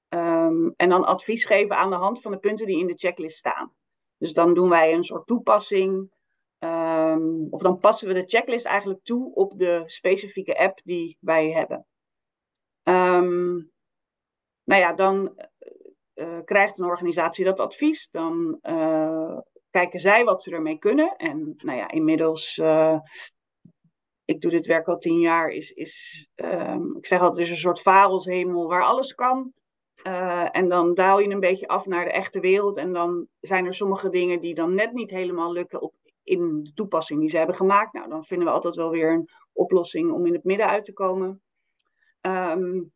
Um, 0.09 0.73
en 0.75 0.89
dan 0.89 1.05
advies 1.05 1.45
geven 1.45 1.75
aan 1.75 1.89
de 1.89 1.95
hand 1.95 2.21
van 2.21 2.31
de 2.31 2.37
punten 2.37 2.65
die 2.65 2.79
in 2.79 2.87
de 2.87 2.97
checklist 2.97 3.37
staan. 3.37 3.73
Dus 4.17 4.33
dan 4.33 4.53
doen 4.53 4.69
wij 4.69 4.93
een 4.93 5.03
soort 5.03 5.27
toepassing. 5.27 6.11
Um, 6.59 7.47
of 7.49 7.61
dan 7.61 7.79
passen 7.79 8.07
we 8.07 8.13
de 8.13 8.27
checklist 8.27 8.65
eigenlijk 8.65 9.03
toe 9.03 9.33
op 9.33 9.57
de 9.57 9.83
specifieke 9.85 10.57
app 10.57 10.79
die 10.83 11.17
wij 11.19 11.51
hebben. 11.51 11.85
Um, 12.83 13.71
nou 14.63 14.81
ja, 14.81 14.93
dan 14.93 15.35
krijgt 16.45 16.79
een 16.79 16.85
organisatie 16.85 17.45
dat 17.45 17.59
advies, 17.59 18.09
dan 18.11 18.59
uh, 18.61 19.37
kijken 19.69 19.99
zij 19.99 20.23
wat 20.23 20.41
ze 20.41 20.51
ermee 20.51 20.77
kunnen. 20.77 21.15
En 21.17 21.53
nou 21.57 21.77
ja, 21.77 21.91
inmiddels, 21.91 22.57
uh, 22.57 22.99
ik 24.25 24.41
doe 24.41 24.51
dit 24.51 24.65
werk 24.65 24.87
al 24.87 24.97
tien 24.97 25.19
jaar, 25.19 25.49
is, 25.49 25.71
is 25.71 26.27
um, 26.35 26.97
ik 26.97 27.05
zeg 27.05 27.21
altijd, 27.21 27.45
is 27.45 27.51
een 27.51 27.57
soort 27.57 27.81
varelshemel 27.81 28.67
waar 28.67 28.83
alles 28.83 29.15
kan. 29.15 29.53
en 30.51 30.69
dan 30.69 30.93
daal 30.93 31.19
je 31.19 31.29
een 31.29 31.39
beetje 31.39 31.67
af 31.67 31.85
naar 31.85 32.05
de 32.05 32.11
echte 32.11 32.39
wereld. 32.39 32.77
En 32.77 32.93
dan 32.93 33.27
zijn 33.39 33.65
er 33.65 33.75
sommige 33.75 34.09
dingen 34.09 34.39
die 34.39 34.53
dan 34.53 34.73
net 34.73 34.93
niet 34.93 35.09
helemaal 35.09 35.51
lukken 35.51 35.81
op, 35.81 35.93
in 36.23 36.63
de 36.63 36.73
toepassing 36.73 37.19
die 37.19 37.29
ze 37.29 37.37
hebben 37.37 37.55
gemaakt. 37.55 37.93
Nou, 37.93 38.09
dan 38.09 38.23
vinden 38.23 38.47
we 38.47 38.53
altijd 38.53 38.75
wel 38.75 38.89
weer 38.89 39.11
een 39.11 39.29
oplossing 39.53 40.11
om 40.11 40.25
in 40.25 40.33
het 40.33 40.43
midden 40.43 40.67
uit 40.67 40.83
te 40.83 40.93
komen. 40.93 41.41
Um, 42.21 42.91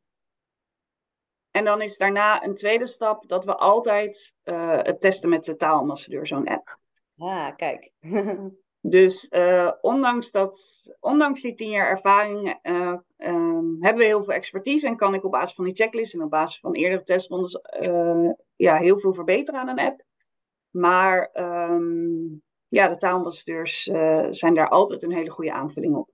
en 1.54 1.66
dan 1.66 1.82
is 1.82 1.98
daarna 1.98 2.44
een 2.44 2.56
tweede 2.56 2.88
stap 2.88 3.28
dat 3.28 3.46
we 3.46 3.56
altijd 3.56 4.34
uh, 4.44 4.80
het 4.82 5.02
testen 5.02 5.30
met 5.30 5.46
de 5.46 5.56
taalambassadeur, 5.56 6.28
zo'n 6.28 6.48
app. 6.48 6.78
Ah, 7.18 7.56
kijk. 7.56 7.92
Dus 8.86 9.28
uh, 9.32 9.72
ondanks, 9.82 10.32
dat, 10.32 10.60
ondanks 11.00 11.42
die 11.42 11.56
tien 11.56 11.70
jaar 11.70 11.90
ervaring 11.90 12.60
uh, 12.64 12.94
um, 13.18 13.78
hebben 13.80 14.02
we 14.02 14.04
heel 14.04 14.24
veel 14.24 14.34
expertise 14.34 14.88
en 14.88 14.96
kan 14.96 15.14
ik 15.14 15.24
op 15.24 15.32
basis 15.32 15.56
van 15.56 15.66
die 15.66 15.74
checklist 15.74 16.14
en 16.14 16.24
op 16.24 16.30
basis 16.30 16.60
van 16.60 16.74
eerdere 16.74 17.04
testrondes 17.04 17.60
ja, 18.56 18.78
heel 18.78 19.00
veel 19.00 19.14
verbeteren 19.14 19.60
aan 19.60 19.68
een 19.68 19.80
app. 19.80 20.04
Maar 20.70 21.30
um, 21.72 22.42
ja, 22.68 22.88
de 22.88 22.98
taalambassadeurs 22.98 23.84
zijn 24.30 24.54
daar 24.54 24.70
altijd 24.70 25.04
een 25.04 25.14
hele 25.14 25.30
goede 25.30 25.54
aanvulling 25.54 25.96
op. 25.96 26.13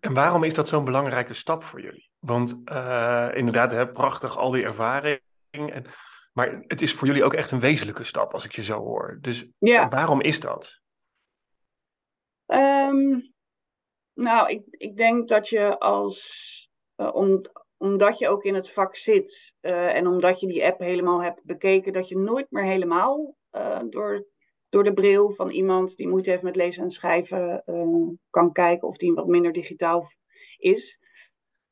En 0.00 0.14
waarom 0.14 0.44
is 0.44 0.54
dat 0.54 0.68
zo'n 0.68 0.84
belangrijke 0.84 1.34
stap 1.34 1.64
voor 1.64 1.80
jullie? 1.80 2.10
Want 2.18 2.50
inderdaad, 3.34 3.70
hè, 3.70 3.88
prachtig 3.88 4.36
al 4.36 4.50
die 4.50 4.64
ervaring. 4.64 5.20
En, 5.50 5.84
maar 6.32 6.64
het 6.66 6.82
is 6.82 6.94
voor 6.94 7.06
jullie 7.06 7.24
ook 7.24 7.34
echt 7.34 7.50
een 7.50 7.60
wezenlijke 7.60 8.04
stap 8.04 8.32
als 8.32 8.44
ik 8.44 8.52
je 8.52 8.62
zo 8.62 8.78
hoor. 8.78 9.18
Dus 9.20 9.46
ja. 9.58 9.88
waarom 9.88 10.20
is 10.20 10.40
dat? 10.40 10.80
Um, 12.46 13.32
nou, 14.14 14.50
ik, 14.50 14.62
ik 14.70 14.96
denk 14.96 15.28
dat 15.28 15.48
je 15.48 15.78
als, 15.78 16.68
uh, 16.96 17.14
om, 17.14 17.40
omdat 17.76 18.18
je 18.18 18.28
ook 18.28 18.44
in 18.44 18.54
het 18.54 18.70
vak 18.70 18.96
zit 18.96 19.54
uh, 19.60 19.94
en 19.94 20.06
omdat 20.06 20.40
je 20.40 20.46
die 20.46 20.64
app 20.64 20.78
helemaal 20.78 21.22
hebt 21.22 21.44
bekeken, 21.44 21.92
dat 21.92 22.08
je 22.08 22.18
nooit 22.18 22.50
meer 22.50 22.64
helemaal 22.64 23.36
door, 23.84 24.26
door 24.68 24.84
de 24.84 24.92
bril 24.92 25.30
van 25.30 25.50
iemand 25.50 25.96
die 25.96 26.08
moeite 26.08 26.30
heeft 26.30 26.42
met 26.42 26.56
lezen 26.56 26.82
en 26.82 26.90
schrijven 26.90 27.62
kan 28.30 28.52
kijken 28.52 28.88
of 28.88 28.96
die 28.96 29.12
wat 29.12 29.26
minder 29.26 29.52
digitaal 29.52 30.10
is. 30.58 30.98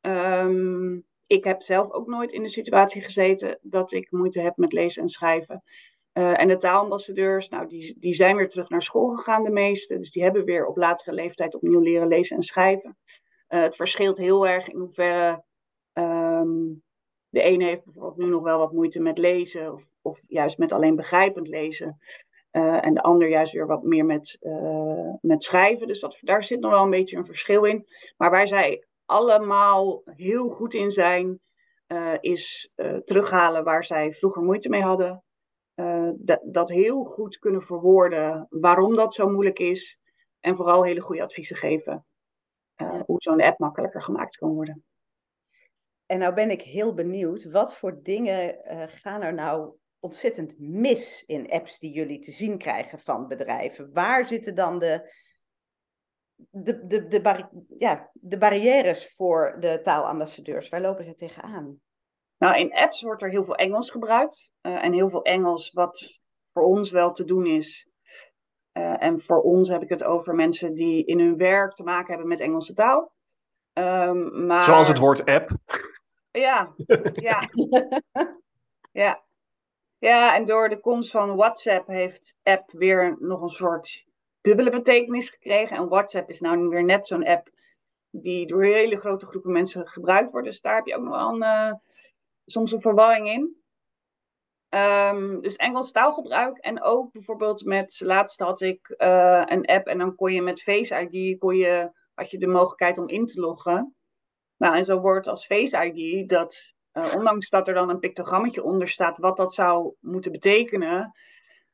Um, 0.00 1.04
ik 1.26 1.44
heb 1.44 1.62
zelf 1.62 1.90
ook 1.90 2.06
nooit 2.06 2.32
in 2.32 2.42
de 2.42 2.48
situatie 2.48 3.02
gezeten 3.02 3.58
dat 3.62 3.92
ik 3.92 4.10
moeite 4.10 4.40
heb 4.40 4.56
met 4.56 4.72
lezen 4.72 5.02
en 5.02 5.08
schrijven. 5.08 5.62
Uh, 6.12 6.40
en 6.40 6.48
de 6.48 6.56
taalambassadeurs, 6.56 7.48
nou, 7.48 7.68
die, 7.68 7.96
die 7.98 8.14
zijn 8.14 8.36
weer 8.36 8.48
terug 8.48 8.68
naar 8.68 8.82
school 8.82 9.08
gegaan, 9.08 9.44
de 9.44 9.50
meeste. 9.50 9.98
Dus 9.98 10.10
die 10.10 10.22
hebben 10.22 10.44
weer 10.44 10.66
op 10.66 10.76
latere 10.76 11.12
leeftijd 11.12 11.54
opnieuw 11.54 11.80
leren 11.80 12.08
lezen 12.08 12.36
en 12.36 12.42
schrijven. 12.42 12.96
Uh, 13.48 13.62
het 13.62 13.76
verschilt 13.76 14.18
heel 14.18 14.46
erg 14.46 14.68
in 14.68 14.78
hoeverre 14.78 15.44
um, 15.92 16.82
de 17.28 17.40
ene 17.42 17.64
heeft 17.64 17.84
bijvoorbeeld 17.84 18.16
nu 18.16 18.26
nog 18.26 18.42
wel 18.42 18.58
wat 18.58 18.72
moeite 18.72 19.00
met 19.00 19.18
lezen, 19.18 19.72
of, 19.72 19.84
of 20.02 20.20
juist 20.26 20.58
met 20.58 20.72
alleen 20.72 20.96
begrijpend 20.96 21.48
lezen. 21.48 21.98
Uh, 22.56 22.84
en 22.84 22.94
de 22.94 23.02
ander 23.02 23.28
juist 23.28 23.52
weer 23.52 23.66
wat 23.66 23.82
meer 23.82 24.04
met, 24.04 24.38
met 25.20 25.42
schrijven. 25.42 25.86
Dus 25.86 26.00
dat, 26.00 26.18
daar 26.20 26.44
zit 26.44 26.60
nog 26.60 26.70
wel 26.70 26.82
een 26.82 26.90
beetje 26.90 27.16
een 27.16 27.26
verschil 27.26 27.64
in. 27.64 27.86
Maar 28.16 28.30
waar 28.30 28.48
zij 28.48 28.86
allemaal 29.04 30.02
heel 30.04 30.48
goed 30.48 30.74
in 30.74 30.90
zijn, 30.90 31.40
is 32.20 32.70
terughalen 33.04 33.64
waar 33.64 33.84
zij 33.84 34.12
vroeger 34.12 34.42
moeite 34.42 34.68
mee 34.68 34.82
hadden 34.82 35.24
dat 36.42 36.68
heel 36.68 37.04
goed 37.04 37.38
kunnen 37.38 37.62
verwoorden 37.62 38.46
waarom 38.50 38.94
dat 38.94 39.14
zo 39.14 39.28
moeilijk 39.28 39.58
is. 39.58 39.98
En 40.40 40.56
vooral 40.56 40.84
hele 40.84 41.00
goede 41.00 41.22
adviezen 41.22 41.56
geven 41.56 42.06
uh, 42.82 43.00
hoe 43.06 43.20
zo'n 43.20 43.42
app 43.42 43.58
makkelijker 43.58 44.02
gemaakt 44.02 44.36
kan 44.36 44.54
worden. 44.54 44.84
En 46.06 46.18
nou 46.18 46.34
ben 46.34 46.50
ik 46.50 46.62
heel 46.62 46.94
benieuwd, 46.94 47.50
wat 47.50 47.76
voor 47.76 48.02
dingen 48.02 48.72
uh, 48.72 48.82
gaan 48.86 49.22
er 49.22 49.34
nou 49.34 49.74
ontzettend 50.00 50.58
mis 50.58 51.24
in 51.26 51.50
apps 51.50 51.78
die 51.78 51.92
jullie 51.92 52.18
te 52.18 52.30
zien 52.30 52.58
krijgen 52.58 52.98
van 52.98 53.28
bedrijven? 53.28 53.92
Waar 53.92 54.28
zitten 54.28 54.54
dan 54.54 54.78
de, 54.78 55.12
de, 56.50 56.86
de, 56.86 57.08
de, 57.08 57.48
ja, 57.78 58.10
de 58.12 58.38
barrières 58.38 59.14
voor 59.14 59.56
de 59.60 59.80
taalambassadeurs? 59.82 60.68
Waar 60.68 60.80
lopen 60.80 61.04
ze 61.04 61.14
tegenaan? 61.14 61.80
Nou, 62.38 62.58
in 62.58 62.74
apps 62.74 63.02
wordt 63.02 63.22
er 63.22 63.30
heel 63.30 63.44
veel 63.44 63.56
Engels 63.56 63.90
gebruikt. 63.90 64.50
Uh, 64.62 64.84
en 64.84 64.92
heel 64.92 65.10
veel 65.10 65.22
Engels 65.22 65.72
wat 65.72 66.20
voor 66.52 66.62
ons 66.62 66.90
wel 66.90 67.12
te 67.12 67.24
doen 67.24 67.46
is. 67.46 67.88
Uh, 68.72 69.02
en 69.02 69.20
voor 69.20 69.40
ons 69.40 69.68
heb 69.68 69.82
ik 69.82 69.88
het 69.88 70.04
over 70.04 70.34
mensen 70.34 70.74
die 70.74 71.04
in 71.04 71.18
hun 71.18 71.36
werk 71.36 71.74
te 71.74 71.82
maken 71.82 72.08
hebben 72.08 72.28
met 72.28 72.40
Engelse 72.40 72.74
taal. 72.74 73.14
Um, 73.72 74.46
maar... 74.46 74.62
Zoals 74.62 74.88
het 74.88 74.98
woord 74.98 75.24
app. 75.24 75.50
Ja, 76.30 76.74
ja. 77.12 77.48
ja. 79.02 79.24
Ja, 80.06 80.34
en 80.34 80.44
door 80.44 80.68
de 80.68 80.80
komst 80.80 81.10
van 81.10 81.36
WhatsApp 81.36 81.86
heeft 81.86 82.34
app 82.42 82.70
weer 82.72 83.16
nog 83.18 83.42
een 83.42 83.48
soort 83.48 84.06
dubbele 84.40 84.70
betekenis 84.70 85.30
gekregen. 85.30 85.76
En 85.76 85.88
WhatsApp 85.88 86.30
is 86.30 86.40
nou 86.40 86.68
weer 86.68 86.84
net 86.84 87.06
zo'n 87.06 87.26
app 87.26 87.48
die 88.10 88.46
door 88.46 88.64
hele 88.64 88.96
grote 88.96 89.26
groepen 89.26 89.52
mensen 89.52 89.88
gebruikt 89.88 90.30
wordt. 90.30 90.46
Dus 90.46 90.60
daar 90.60 90.74
heb 90.74 90.86
je 90.86 90.96
ook 90.96 91.02
nog 91.02 91.14
wel 91.14 91.28
een, 91.28 91.42
uh, 91.42 91.72
soms 92.44 92.72
een 92.72 92.80
verwarring 92.80 93.28
in. 93.28 93.56
Um, 94.80 95.40
dus 95.40 95.56
Engels 95.56 95.92
taalgebruik 95.92 96.58
en 96.58 96.82
ook 96.82 97.12
bijvoorbeeld 97.12 97.64
met, 97.64 98.00
laatst 98.00 98.40
had 98.40 98.60
ik 98.60 98.94
uh, 98.98 99.42
een 99.44 99.66
app 99.66 99.86
en 99.86 99.98
dan 99.98 100.14
kon 100.14 100.32
je 100.32 100.42
met 100.42 100.62
Face 100.62 101.08
ID, 101.08 101.38
kon 101.38 101.56
je, 101.56 101.90
had 102.14 102.30
je 102.30 102.38
de 102.38 102.46
mogelijkheid 102.46 102.98
om 102.98 103.08
in 103.08 103.26
te 103.26 103.40
loggen. 103.40 103.96
Nou, 104.56 104.76
en 104.76 104.84
zo 104.84 105.00
wordt 105.00 105.26
als 105.26 105.46
Face 105.46 105.92
ID, 105.92 106.28
dat 106.28 106.75
uh, 106.96 107.14
ondanks 107.14 107.48
dat 107.48 107.68
er 107.68 107.74
dan 107.74 107.90
een 107.90 107.98
pictogrammetje 107.98 108.62
onder 108.62 108.88
staat 108.88 109.18
wat 109.18 109.36
dat 109.36 109.54
zou 109.54 109.94
moeten 110.00 110.32
betekenen. 110.32 111.14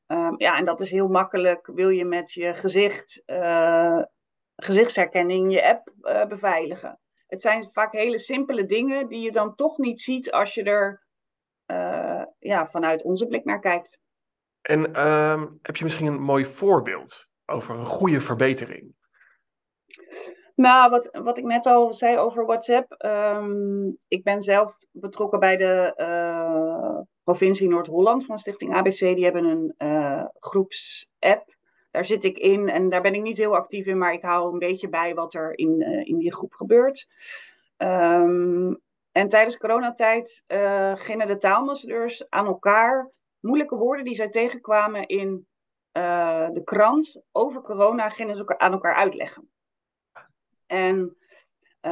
Um, 0.07 0.35
ja, 0.39 0.57
en 0.57 0.65
dat 0.65 0.81
is 0.81 0.91
heel 0.91 1.09
makkelijk. 1.09 1.67
Wil 1.67 1.89
je 1.89 2.05
met 2.05 2.33
je 2.33 2.55
gezicht, 2.55 3.23
uh, 3.27 4.03
gezichtsherkenning 4.57 5.53
je 5.53 5.69
app 5.69 5.93
beveiligen? 6.29 7.01
het 7.33 7.41
zijn 7.41 7.69
vaak 7.73 7.93
hele 7.93 8.19
simpele 8.19 8.67
dingen 8.67 9.09
die 9.09 9.21
je 9.21 9.33
dan 9.33 9.55
toch 9.55 9.79
niet 9.79 10.01
ziet 10.01 10.31
als 10.31 10.55
je 10.55 10.63
er 10.63 11.03
ja, 12.39 12.67
vanuit 12.67 13.03
onze 13.03 13.27
blik 13.27 13.45
naar 13.45 13.61
kijkt. 13.61 13.99
En 14.63 14.91
uh, 14.91 15.43
heb 15.63 15.77
je 15.77 15.85
misschien 15.85 16.07
een 16.07 16.23
mooi 16.23 16.45
voorbeeld 16.45 17.27
over 17.47 17.79
een 17.79 17.87
goede 17.87 18.21
verbetering? 18.21 18.95
Nou, 20.55 20.91
wat, 20.91 21.09
wat 21.23 21.39
ik 21.39 21.45
net 21.45 21.67
al 21.67 21.93
zei 21.93 22.19
over 22.19 22.47
WhatsApp. 22.47 23.05
Um, 23.07 23.97
ik 24.09 24.25
ben 24.25 24.43
zelf 24.43 24.79
betrokken 24.91 25.39
bij 25.39 25.57
de 25.57 25.95
uh, 25.97 27.01
provincie 27.25 27.69
Noord-Holland 27.69 28.25
van 28.25 28.39
Stichting 28.39 28.75
ABC. 28.75 28.99
Die 28.99 29.25
hebben 29.25 29.45
een 29.45 29.75
uh, 29.79 30.25
groepsapp 30.39 31.51
daar 31.91 32.05
zit 32.05 32.25
ik 32.25 32.39
in 32.39 32.69
en 32.69 32.89
daar 32.89 33.03
ben 33.03 33.15
ik 33.15 33.23
niet 33.23 33.37
heel 33.37 33.57
actief 33.57 33.87
in, 33.87 33.99
maar 33.99 34.13
ik 34.13 34.23
hou 34.23 34.53
een 34.53 34.59
beetje 34.59 34.89
bij 34.89 35.15
wat 35.15 35.35
er 35.35 35.59
in, 35.59 35.81
uh, 35.81 36.07
in 36.07 36.19
die 36.19 36.35
groep 36.35 36.53
gebeurt. 36.53 37.09
Um, 37.77 38.81
en 39.13 39.29
tijdens 39.29 39.57
coronatijd 39.57 40.45
gingen 40.95 41.27
de 41.27 41.37
taalambassadeurs 41.39 42.31
aan 42.31 42.47
elkaar 42.47 43.11
moeilijke 43.41 43.77
woorden 43.77 44.05
die 44.05 44.15
zij 44.15 44.29
tegenkwamen 44.29 45.07
in 45.07 45.47
de 45.93 46.61
krant 46.65 47.21
over 47.33 47.63
corona, 47.63 48.09
gingen 48.09 48.37
ze 48.37 48.59
aan 48.59 48.73
elkaar 48.73 48.95
uitleggen. 48.95 49.51
En 50.73 51.17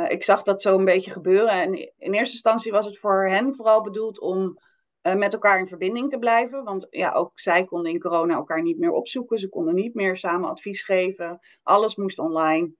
ik 0.09 0.25
zag 0.25 0.43
dat 0.43 0.63
zo 0.63 0.79
een 0.79 0.85
beetje 0.85 1.11
gebeuren. 1.11 1.49
En 1.49 1.75
in 1.99 2.13
eerste 2.15 2.35
instantie 2.35 2.73
was 2.73 2.87
het 2.87 2.99
voor 2.99 3.29
hen 3.29 3.55
vooral 3.55 3.83
bedoeld 3.83 4.21
om 4.21 4.59
uh, 5.03 5.15
met 5.15 5.33
elkaar 5.33 5.59
in 5.59 5.69
verbinding 5.69 6.11
te 6.11 6.19
blijven. 6.19 6.65
Want 6.65 6.87
ja, 6.91 7.13
ook 7.13 7.41
zij 7.41 7.65
konden 7.65 7.93
in 7.93 8.01
corona 8.01 8.35
elkaar 8.35 8.63
niet 8.63 8.79
meer 8.79 8.91
opzoeken. 8.91 9.39
Ze 9.39 9.49
konden 9.49 9.75
niet 9.75 9.95
meer 9.95 10.17
samen 10.17 10.51
advies 10.51 10.83
geven. 10.83 11.41
Alles 11.63 11.97
moest 11.97 12.19
online. 12.19 12.73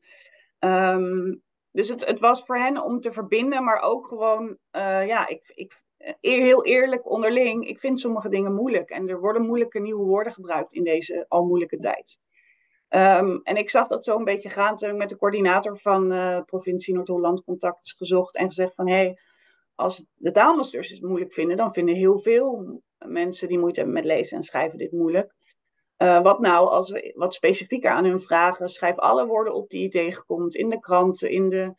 Um, 0.59 1.43
dus 1.73 1.89
het, 1.89 2.07
het, 2.07 2.21
was 2.21 2.45
voor 2.45 2.59
hen 2.59 2.83
om 2.83 3.01
te 3.01 3.13
verbinden, 3.13 3.65
maar 3.65 3.81
ook 3.81 4.07
gewoon, 4.07 4.57
uh, 4.77 5.07
ja, 5.07 5.29
ik, 5.29 5.53
ik, 5.55 5.83
heel 6.21 6.65
eerlijk 6.65 7.11
onderling, 7.11 7.69
ik 7.69 7.81
vind 7.81 8.01
sommige 8.01 8.29
dingen 8.29 8.55
moeilijk. 8.55 8.91
En 8.91 9.09
er 9.09 9.21
worden 9.21 9.47
moeilijke 9.47 9.79
nieuwe 9.79 10.05
woorden 10.05 10.33
gebruikt 10.33 10.73
in 10.73 10.85
deze 10.85 11.25
al 11.29 11.45
moeilijke 11.45 11.79
tijd. 11.79 12.19
Um, 12.95 13.41
en 13.43 13.57
ik 13.57 13.71
zag 13.71 13.87
dat 13.87 14.05
zo 14.05 14.17
een 14.17 14.25
beetje 14.25 14.49
gaan 14.49 14.77
toen 14.77 14.91
ik 14.91 14.97
met 14.97 15.09
de 15.09 15.17
coördinator 15.17 15.79
van 15.79 16.13
uh, 16.13 16.41
provincie 16.45 16.95
Noord-Holland 16.95 17.45
contact 17.45 17.95
gezocht 17.97 18.37
en 18.37 18.47
gezegd 18.47 18.75
van 18.75 18.89
hé, 18.89 18.95
hey, 18.95 19.19
als 19.75 20.07
de 20.15 20.33
taalmasters 20.33 20.91
het 20.91 21.03
moeilijk 21.03 21.33
vinden, 21.33 21.57
dan 21.57 21.73
vinden 21.73 21.95
heel 21.95 22.19
veel 22.19 22.81
mensen 22.99 23.49
die 23.49 23.59
moeite 23.59 23.81
hebben 23.81 23.97
met 23.97 24.05
lezen 24.05 24.37
en 24.37 24.43
schrijven 24.43 24.79
dit 24.79 24.93
moeilijk. 24.93 25.35
Uh, 25.99 26.23
wat 26.23 26.41
nou 26.41 26.69
als 26.69 26.91
we 26.91 27.13
wat 27.15 27.35
specifieker 27.35 27.91
aan 27.91 28.05
hun 28.05 28.21
vragen? 28.21 28.69
Schrijf 28.69 28.99
alle 28.99 29.27
woorden 29.27 29.55
op 29.55 29.71
die 29.71 29.83
je 29.83 29.89
tegenkomt 29.89 30.55
in 30.55 30.69
de 30.69 30.81
kranten, 30.81 31.31
in, 31.31 31.49
de, 31.49 31.75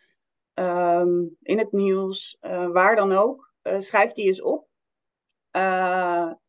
um, 0.54 1.38
in 1.42 1.58
het 1.58 1.72
nieuws, 1.72 2.38
uh, 2.42 2.68
waar 2.68 2.96
dan 2.96 3.12
ook. 3.12 3.54
Schrijf 3.80 4.12
die 4.12 4.26
eens 4.26 4.42
op. 4.42 4.68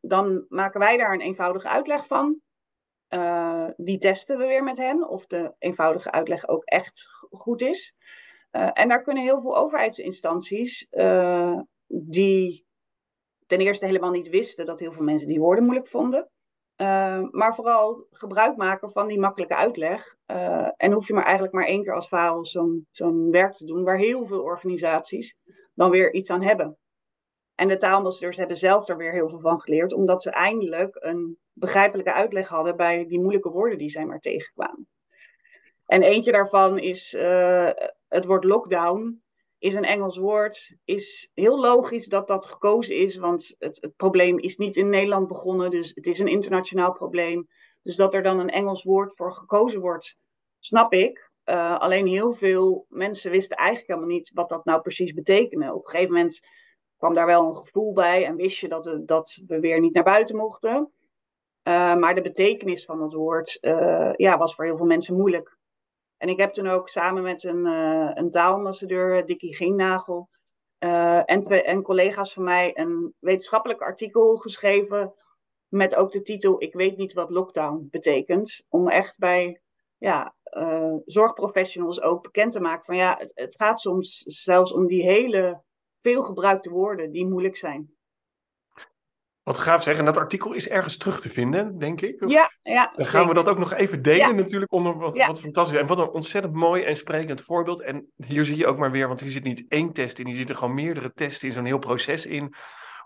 dan 0.00 0.44
maken 0.48 0.80
wij 0.80 0.96
daar 0.96 1.12
een 1.12 1.20
eenvoudige 1.20 1.68
uitleg 1.68 2.06
van. 2.06 2.40
Die 3.76 3.98
testen 3.98 4.38
we 4.38 4.46
weer 4.46 4.64
met 4.64 4.78
hen, 4.78 5.08
of 5.08 5.26
de 5.26 5.54
eenvoudige 5.58 6.10
uitleg 6.10 6.48
ook 6.48 6.64
echt 6.64 7.08
goed 7.30 7.60
is. 7.60 7.94
Uh, 8.52 8.70
en 8.72 8.88
daar 8.88 9.02
kunnen 9.02 9.22
heel 9.22 9.40
veel 9.40 9.56
overheidsinstanties, 9.56 10.86
uh, 10.90 11.60
die 11.86 12.66
ten 13.46 13.60
eerste 13.60 13.86
helemaal 13.86 14.10
niet 14.10 14.28
wisten 14.28 14.66
dat 14.66 14.78
heel 14.78 14.92
veel 14.92 15.04
mensen 15.04 15.28
die 15.28 15.40
woorden 15.40 15.64
moeilijk 15.64 15.88
vonden, 15.88 16.30
maar 17.30 17.54
vooral 17.54 18.06
gebruik 18.10 18.56
maken 18.56 18.92
van 18.92 19.06
die 19.06 19.18
makkelijke 19.18 19.56
uitleg. 19.56 20.16
en 20.76 20.92
hoef 20.92 21.06
je 21.06 21.14
maar 21.14 21.24
eigenlijk 21.24 21.54
maar 21.54 21.66
één 21.66 21.82
keer 21.82 21.94
als 21.94 22.08
VAO 22.08 22.44
zo'n 22.44 22.86
zo'n 22.90 23.30
werk 23.30 23.52
te 23.52 23.64
doen, 23.64 23.84
waar 23.84 23.98
heel 23.98 24.26
veel 24.26 24.42
organisaties 24.42 25.36
dan 25.74 25.90
weer 25.90 26.12
iets 26.12 26.30
aan 26.30 26.42
hebben. 26.42 26.78
En 27.62 27.68
de 27.68 27.76
taalambassadeurs 27.76 28.36
hebben 28.36 28.56
zelf 28.56 28.88
er 28.88 28.96
weer 28.96 29.12
heel 29.12 29.28
veel 29.28 29.38
van 29.38 29.60
geleerd, 29.60 29.92
omdat 29.92 30.22
ze 30.22 30.30
eindelijk 30.30 30.96
een 31.00 31.38
begrijpelijke 31.52 32.12
uitleg 32.12 32.48
hadden 32.48 32.76
bij 32.76 33.06
die 33.06 33.20
moeilijke 33.20 33.50
woorden 33.50 33.78
die 33.78 33.90
zij 33.90 34.04
maar 34.04 34.20
tegenkwamen. 34.20 34.88
En 35.86 36.02
eentje 36.02 36.32
daarvan 36.32 36.78
is 36.78 37.16
het 38.08 38.24
woord 38.24 38.44
lockdown. 38.44 39.22
Is 39.58 39.74
een 39.74 39.84
Engels 39.84 40.16
woord. 40.16 40.76
Is 40.84 41.30
heel 41.34 41.60
logisch 41.60 42.06
dat 42.06 42.26
dat 42.26 42.46
gekozen 42.46 42.96
is, 42.96 43.16
want 43.16 43.54
het, 43.58 43.78
het 43.80 43.96
probleem 43.96 44.38
is 44.38 44.56
niet 44.56 44.76
in 44.76 44.88
Nederland 44.88 45.28
begonnen, 45.28 45.70
dus 45.70 45.92
het 45.94 46.06
is 46.06 46.18
een 46.18 46.28
internationaal 46.28 46.92
probleem. 46.92 47.48
Dus 47.82 47.96
dat 47.96 48.14
er 48.14 48.22
dan 48.22 48.38
een 48.38 48.50
Engels 48.50 48.82
woord 48.82 49.16
voor 49.16 49.32
gekozen 49.32 49.80
wordt, 49.80 50.16
snap 50.58 50.92
ik. 50.92 51.30
Uh, 51.44 51.78
alleen 51.78 52.06
heel 52.06 52.32
veel 52.32 52.86
mensen 52.88 53.30
wisten 53.30 53.56
eigenlijk 53.56 53.88
helemaal 53.88 54.16
niet 54.16 54.30
wat 54.34 54.48
dat 54.48 54.64
nou 54.64 54.80
precies 54.80 55.12
betekende. 55.12 55.74
Op 55.74 55.84
een 55.84 55.90
gegeven 55.90 56.14
moment 56.14 56.40
kwam 57.02 57.14
daar 57.14 57.26
wel 57.26 57.48
een 57.48 57.56
gevoel 57.56 57.92
bij 57.92 58.26
en 58.26 58.36
wist 58.36 58.58
je 58.58 58.68
dat, 58.68 58.84
we, 58.84 59.04
dat 59.04 59.42
we 59.46 59.60
weer 59.60 59.80
niet 59.80 59.94
naar 59.94 60.02
buiten 60.02 60.36
mochten. 60.36 60.92
Uh, 61.68 61.94
maar 61.96 62.14
de 62.14 62.20
betekenis 62.20 62.84
van 62.84 62.98
dat 62.98 63.12
woord 63.12 63.58
uh, 63.60 64.12
ja, 64.16 64.38
was 64.38 64.54
voor 64.54 64.64
heel 64.64 64.76
veel 64.76 64.86
mensen 64.86 65.16
moeilijk. 65.16 65.58
En 66.16 66.28
ik 66.28 66.38
heb 66.38 66.52
toen 66.52 66.68
ook 66.68 66.88
samen 66.88 67.22
met 67.22 67.44
een, 67.44 67.64
een 68.18 68.30
taalambassadeur, 68.30 69.26
Dickie 69.26 69.54
Giennagel, 69.54 70.28
en, 70.78 71.44
en 71.44 71.82
collega's 71.82 72.32
van 72.32 72.44
mij 72.44 72.78
een 72.78 73.14
wetenschappelijk 73.18 73.80
artikel 73.80 74.36
geschreven 74.36 75.14
met 75.68 75.94
ook 75.94 76.12
de 76.12 76.22
titel 76.22 76.62
Ik 76.62 76.74
weet 76.74 76.96
niet 76.96 77.12
wat 77.12 77.30
lockdown 77.30 77.88
betekent. 77.90 78.64
Om 78.68 78.88
echt 78.88 79.18
bij 79.18 79.60
ja, 79.98 80.34
uh, 80.58 80.94
zorgprofessionals 81.04 82.00
ook 82.00 82.22
bekend 82.22 82.52
te 82.52 82.60
maken 82.60 82.84
van 82.84 82.96
ja, 82.96 83.16
het, 83.18 83.32
het 83.34 83.56
gaat 83.56 83.80
soms 83.80 84.18
zelfs 84.18 84.72
om 84.72 84.86
die 84.86 85.02
hele 85.02 85.62
veelgebruikte 86.02 86.70
woorden 86.70 87.10
die 87.10 87.26
moeilijk 87.26 87.56
zijn. 87.56 87.90
Wat 89.42 89.58
gaaf 89.58 89.82
zeggen, 89.82 90.04
dat 90.04 90.16
artikel 90.16 90.52
is 90.52 90.68
ergens 90.68 90.96
terug 90.96 91.20
te 91.20 91.28
vinden, 91.28 91.78
denk 91.78 92.00
ik. 92.00 92.28
ja, 92.30 92.52
ja. 92.62 92.92
Dan 92.96 93.06
gaan 93.06 93.28
we 93.28 93.34
dat 93.34 93.48
ook 93.48 93.58
nog 93.58 93.72
even 93.72 94.02
delen, 94.02 94.36
natuurlijk, 94.36 94.72
onder 94.72 94.98
wat, 94.98 95.16
wat 95.16 95.40
fantastisch. 95.40 95.78
En 95.78 95.86
wat 95.86 95.98
een 95.98 96.10
ontzettend 96.10 96.54
mooi 96.54 96.82
en 96.82 96.96
sprekend 96.96 97.40
voorbeeld. 97.40 97.82
En 97.82 98.12
hier 98.16 98.44
zie 98.44 98.56
je 98.56 98.66
ook 98.66 98.78
maar 98.78 98.90
weer, 98.90 99.08
want 99.08 99.20
hier 99.20 99.30
zit 99.30 99.42
niet 99.42 99.64
één 99.68 99.92
test 99.92 100.18
in, 100.18 100.26
hier 100.26 100.36
zitten 100.36 100.56
gewoon 100.56 100.74
meerdere 100.74 101.12
testen 101.12 101.48
in 101.48 101.54
zo'n 101.54 101.64
heel 101.64 101.78
proces 101.78 102.26
in 102.26 102.54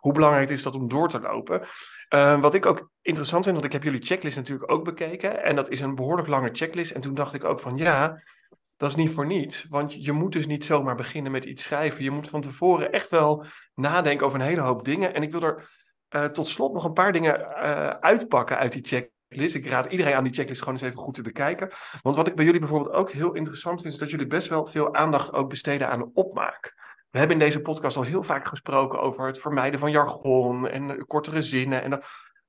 hoe 0.00 0.12
belangrijk 0.12 0.50
is 0.50 0.62
dat 0.62 0.74
om 0.74 0.88
door 0.88 1.08
te 1.08 1.20
lopen. 1.20 1.66
Uh, 2.14 2.40
wat 2.40 2.54
ik 2.54 2.66
ook 2.66 2.90
interessant 3.02 3.44
vind, 3.44 3.56
want 3.56 3.66
ik 3.66 3.72
heb 3.72 3.82
jullie 3.82 4.06
checklist 4.06 4.36
natuurlijk 4.36 4.70
ook 4.70 4.84
bekeken. 4.84 5.42
En 5.42 5.56
dat 5.56 5.68
is 5.68 5.80
een 5.80 5.94
behoorlijk 5.94 6.28
lange 6.28 6.50
checklist. 6.52 6.90
En 6.90 7.00
toen 7.00 7.14
dacht 7.14 7.34
ik 7.34 7.44
ook 7.44 7.60
van 7.60 7.76
ja, 7.76 8.22
dat 8.76 8.90
is 8.90 8.96
niet 8.96 9.10
voor 9.10 9.26
niets. 9.26 9.66
Want 9.68 10.04
je 10.04 10.12
moet 10.12 10.32
dus 10.32 10.46
niet 10.46 10.64
zomaar 10.64 10.94
beginnen 10.94 11.32
met 11.32 11.44
iets 11.44 11.62
schrijven. 11.62 12.04
Je 12.04 12.10
moet 12.10 12.28
van 12.28 12.40
tevoren 12.40 12.92
echt 12.92 13.10
wel 13.10 13.44
nadenken 13.74 14.26
over 14.26 14.40
een 14.40 14.46
hele 14.46 14.60
hoop 14.60 14.84
dingen. 14.84 15.14
En 15.14 15.22
ik 15.22 15.32
wil 15.32 15.42
er 15.42 15.70
uh, 16.10 16.24
tot 16.24 16.48
slot 16.48 16.72
nog 16.72 16.84
een 16.84 16.92
paar 16.92 17.12
dingen 17.12 17.40
uh, 17.40 17.88
uitpakken 17.88 18.58
uit 18.58 18.72
die 18.72 18.84
checklist. 18.84 19.54
Ik 19.54 19.66
raad 19.66 19.90
iedereen 19.90 20.14
aan 20.14 20.24
die 20.24 20.32
checklist 20.32 20.62
gewoon 20.62 20.78
eens 20.78 20.86
even 20.86 20.98
goed 20.98 21.14
te 21.14 21.22
bekijken. 21.22 21.70
Want 22.02 22.16
wat 22.16 22.26
ik 22.26 22.34
bij 22.34 22.44
jullie 22.44 22.60
bijvoorbeeld 22.60 22.94
ook 22.94 23.10
heel 23.10 23.34
interessant 23.34 23.80
vind, 23.80 23.92
is 23.92 23.98
dat 23.98 24.10
jullie 24.10 24.26
best 24.26 24.48
wel 24.48 24.66
veel 24.66 24.94
aandacht 24.94 25.32
ook 25.32 25.48
besteden 25.48 25.88
aan 25.88 26.10
opmaak. 26.14 26.74
We 27.10 27.18
hebben 27.18 27.40
in 27.40 27.44
deze 27.44 27.60
podcast 27.60 27.96
al 27.96 28.02
heel 28.02 28.22
vaak 28.22 28.46
gesproken 28.46 29.00
over 29.00 29.26
het 29.26 29.38
vermijden 29.38 29.80
van 29.80 29.90
jargon 29.90 30.68
en 30.68 31.06
kortere 31.06 31.42
zinnen. 31.42 31.82
En 31.82 31.90
dat, 31.90 32.04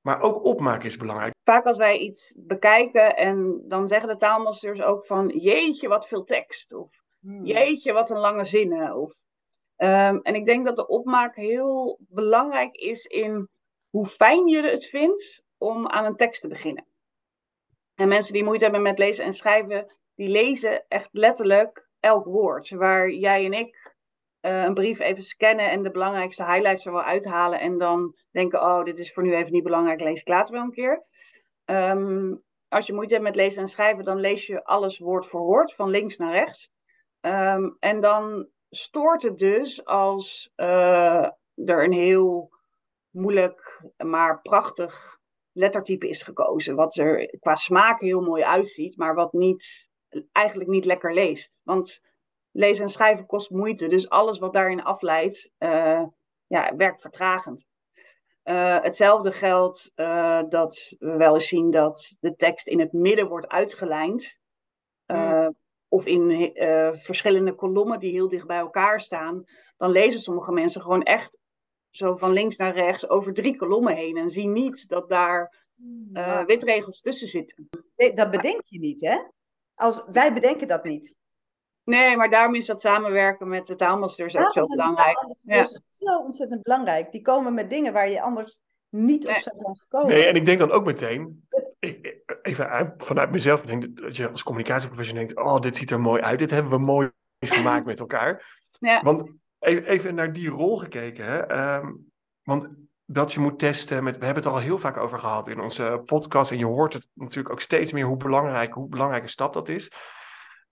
maar 0.08 0.20
ook 0.20 0.44
opmaak 0.44 0.84
is 0.84 0.96
belangrijk. 0.96 1.34
Vaak 1.44 1.64
als 1.64 1.76
wij 1.76 1.98
iets 1.98 2.34
bekijken 2.36 3.16
en 3.16 3.64
dan 3.66 3.88
zeggen 3.88 4.08
de 4.08 4.16
taalmasters 4.16 4.82
ook 4.82 5.06
van 5.06 5.28
jeetje 5.28 5.88
wat 5.88 6.08
veel 6.08 6.24
tekst. 6.24 6.72
Of 6.72 6.90
hmm. 7.20 7.44
jeetje 7.44 7.92
wat 7.92 8.10
een 8.10 8.18
lange 8.18 8.44
zinnen. 8.44 8.96
Of, 8.96 9.12
um, 9.76 10.20
en 10.22 10.34
ik 10.34 10.44
denk 10.44 10.66
dat 10.66 10.76
de 10.76 10.86
opmaak 10.86 11.36
heel 11.36 11.98
belangrijk 12.08 12.74
is 12.74 13.04
in 13.04 13.48
hoe 13.90 14.06
fijn 14.06 14.46
je 14.46 14.62
het 14.62 14.84
vindt 14.84 15.42
om 15.58 15.88
aan 15.88 16.04
een 16.04 16.16
tekst 16.16 16.40
te 16.40 16.48
beginnen. 16.48 16.86
En 17.94 18.08
mensen 18.08 18.32
die 18.32 18.44
moeite 18.44 18.64
hebben 18.64 18.82
met 18.82 18.98
lezen 18.98 19.24
en 19.24 19.34
schrijven, 19.34 19.94
die 20.14 20.28
lezen 20.28 20.84
echt 20.88 21.08
letterlijk 21.12 21.88
elk 22.00 22.24
woord. 22.24 22.70
Waar 22.70 23.10
jij 23.10 23.44
en 23.44 23.52
ik 23.52 23.87
uh, 24.42 24.62
een 24.62 24.74
brief 24.74 24.98
even 24.98 25.22
scannen 25.22 25.70
en 25.70 25.82
de 25.82 25.90
belangrijkste 25.90 26.44
highlights 26.44 26.86
er 26.86 26.92
wel 26.92 27.02
uithalen. 27.02 27.60
En 27.60 27.78
dan 27.78 28.14
denken, 28.30 28.62
oh, 28.62 28.84
dit 28.84 28.98
is 28.98 29.12
voor 29.12 29.22
nu 29.22 29.34
even 29.34 29.52
niet 29.52 29.62
belangrijk, 29.62 30.00
lees 30.00 30.20
ik 30.20 30.28
later 30.28 30.54
wel 30.54 30.62
een 30.62 30.70
keer. 30.70 31.04
Um, 31.64 32.42
als 32.68 32.86
je 32.86 32.92
moeite 32.92 33.14
hebt 33.14 33.26
met 33.26 33.36
lezen 33.36 33.62
en 33.62 33.68
schrijven, 33.68 34.04
dan 34.04 34.20
lees 34.20 34.46
je 34.46 34.64
alles 34.64 34.98
woord 34.98 35.26
voor 35.26 35.40
woord, 35.40 35.74
van 35.74 35.90
links 35.90 36.16
naar 36.16 36.32
rechts. 36.32 36.70
Um, 37.20 37.76
en 37.78 38.00
dan 38.00 38.48
stoort 38.70 39.22
het 39.22 39.38
dus 39.38 39.84
als 39.84 40.52
uh, 40.56 41.28
er 41.54 41.84
een 41.84 41.92
heel 41.92 42.50
moeilijk, 43.10 43.82
maar 43.96 44.40
prachtig 44.40 45.18
lettertype 45.52 46.08
is 46.08 46.22
gekozen. 46.22 46.76
Wat 46.76 46.96
er 46.96 47.36
qua 47.40 47.54
smaak 47.54 48.00
heel 48.00 48.20
mooi 48.20 48.42
uitziet, 48.42 48.96
maar 48.96 49.14
wat 49.14 49.32
niet, 49.32 49.88
eigenlijk 50.32 50.70
niet 50.70 50.84
lekker 50.84 51.14
leest. 51.14 51.60
Want 51.62 52.00
lezen 52.52 52.84
en 52.84 52.90
schrijven 52.90 53.26
kost 53.26 53.50
moeite. 53.50 53.88
Dus 53.88 54.08
alles 54.08 54.38
wat 54.38 54.52
daarin 54.52 54.82
afleidt, 54.82 55.52
uh, 55.58 56.04
ja, 56.46 56.76
werkt 56.76 57.00
vertragend. 57.00 57.66
Uh, 58.44 58.82
hetzelfde 58.82 59.32
geldt 59.32 59.92
uh, 59.96 60.42
dat 60.48 60.94
we 60.98 61.16
wel 61.16 61.34
eens 61.34 61.48
zien 61.48 61.70
dat 61.70 62.16
de 62.20 62.36
tekst 62.36 62.66
in 62.66 62.80
het 62.80 62.92
midden 62.92 63.28
wordt 63.28 63.48
uitgelijnd. 63.48 64.38
Mm. 65.06 65.56
Of 65.88 66.06
in 66.06 66.52
verschillende 66.96 67.54
kolommen 67.54 67.98
die 67.98 68.12
heel 68.12 68.28
dicht 68.28 68.46
bij 68.46 68.58
elkaar 68.58 69.00
staan. 69.00 69.44
Dan 69.76 69.90
lezen 69.90 70.20
sommige 70.20 70.52
mensen 70.52 70.80
gewoon 70.80 71.02
echt 71.02 71.38
zo 71.90 72.16
van 72.16 72.32
links 72.32 72.56
naar 72.56 72.74
rechts 72.74 73.08
over 73.08 73.32
drie 73.32 73.56
kolommen 73.56 73.96
heen. 73.96 74.16
En 74.16 74.30
zien 74.30 74.52
niet 74.52 74.88
dat 74.88 75.08
daar 75.08 75.66
mm. 75.74 76.46
witregels 76.46 77.00
tussen 77.00 77.28
zitten. 77.28 77.68
Dat 78.14 78.30
bedenk 78.30 78.60
je 78.64 78.78
niet, 78.78 79.00
hè? 79.00 79.18
Als, 79.74 80.02
wij 80.12 80.32
bedenken 80.32 80.68
dat 80.68 80.84
niet. 80.84 81.17
Nee, 81.88 82.16
maar 82.16 82.30
daarom 82.30 82.54
is 82.54 82.66
dat 82.66 82.80
samenwerken 82.80 83.48
met 83.48 83.66
de 83.66 83.76
taalmasters 83.76 84.36
ook 84.36 84.52
zo 84.52 84.66
belangrijk. 84.66 85.26
Ja. 85.42 85.60
is 85.60 85.80
zo 85.92 86.18
ontzettend 86.18 86.62
belangrijk. 86.62 87.12
Die 87.12 87.22
komen 87.22 87.54
met 87.54 87.70
dingen 87.70 87.92
waar 87.92 88.10
je 88.10 88.22
anders 88.22 88.58
niet 88.88 89.26
op 89.26 89.40
zou 89.40 89.56
zijn 89.56 89.76
gekomen. 89.76 90.08
Nee, 90.08 90.24
en 90.24 90.34
ik 90.34 90.46
denk 90.46 90.58
dan 90.58 90.70
ook 90.70 90.84
meteen, 90.84 91.48
even 92.42 92.94
vanuit 92.96 93.30
mezelf, 93.30 93.60
denk 93.60 93.96
dat 93.96 94.16
je 94.16 94.30
als 94.30 94.42
communicatieprofessional 94.42 95.26
denkt, 95.26 95.42
oh, 95.42 95.60
dit 95.60 95.76
ziet 95.76 95.90
er 95.90 96.00
mooi 96.00 96.22
uit, 96.22 96.38
dit 96.38 96.50
hebben 96.50 96.72
we 96.72 96.78
mooi 96.78 97.10
gemaakt 97.40 97.86
met 97.86 98.00
elkaar. 98.00 98.58
Ja. 98.80 99.02
Want 99.02 99.30
even 99.58 100.14
naar 100.14 100.32
die 100.32 100.48
rol 100.48 100.76
gekeken, 100.76 101.24
hè? 101.24 101.38
Ehm, 101.38 101.92
want 102.42 102.68
dat 103.04 103.32
je 103.32 103.40
moet 103.40 103.58
testen, 103.58 104.04
met, 104.04 104.18
we 104.18 104.24
hebben 104.24 104.42
het 104.42 104.52
al 104.52 104.58
heel 104.58 104.78
vaak 104.78 104.96
over 104.96 105.18
gehad 105.18 105.48
in 105.48 105.60
onze 105.60 106.02
podcast, 106.04 106.50
en 106.50 106.58
je 106.58 106.66
hoort 106.66 106.92
het 106.92 107.08
natuurlijk 107.14 107.50
ook 107.50 107.60
steeds 107.60 107.92
meer 107.92 108.04
hoe 108.04 108.16
belangrijk, 108.16 108.72
hoe 108.72 108.88
belangrijke 108.88 109.28
stap 109.28 109.52
dat 109.52 109.68
is. 109.68 109.90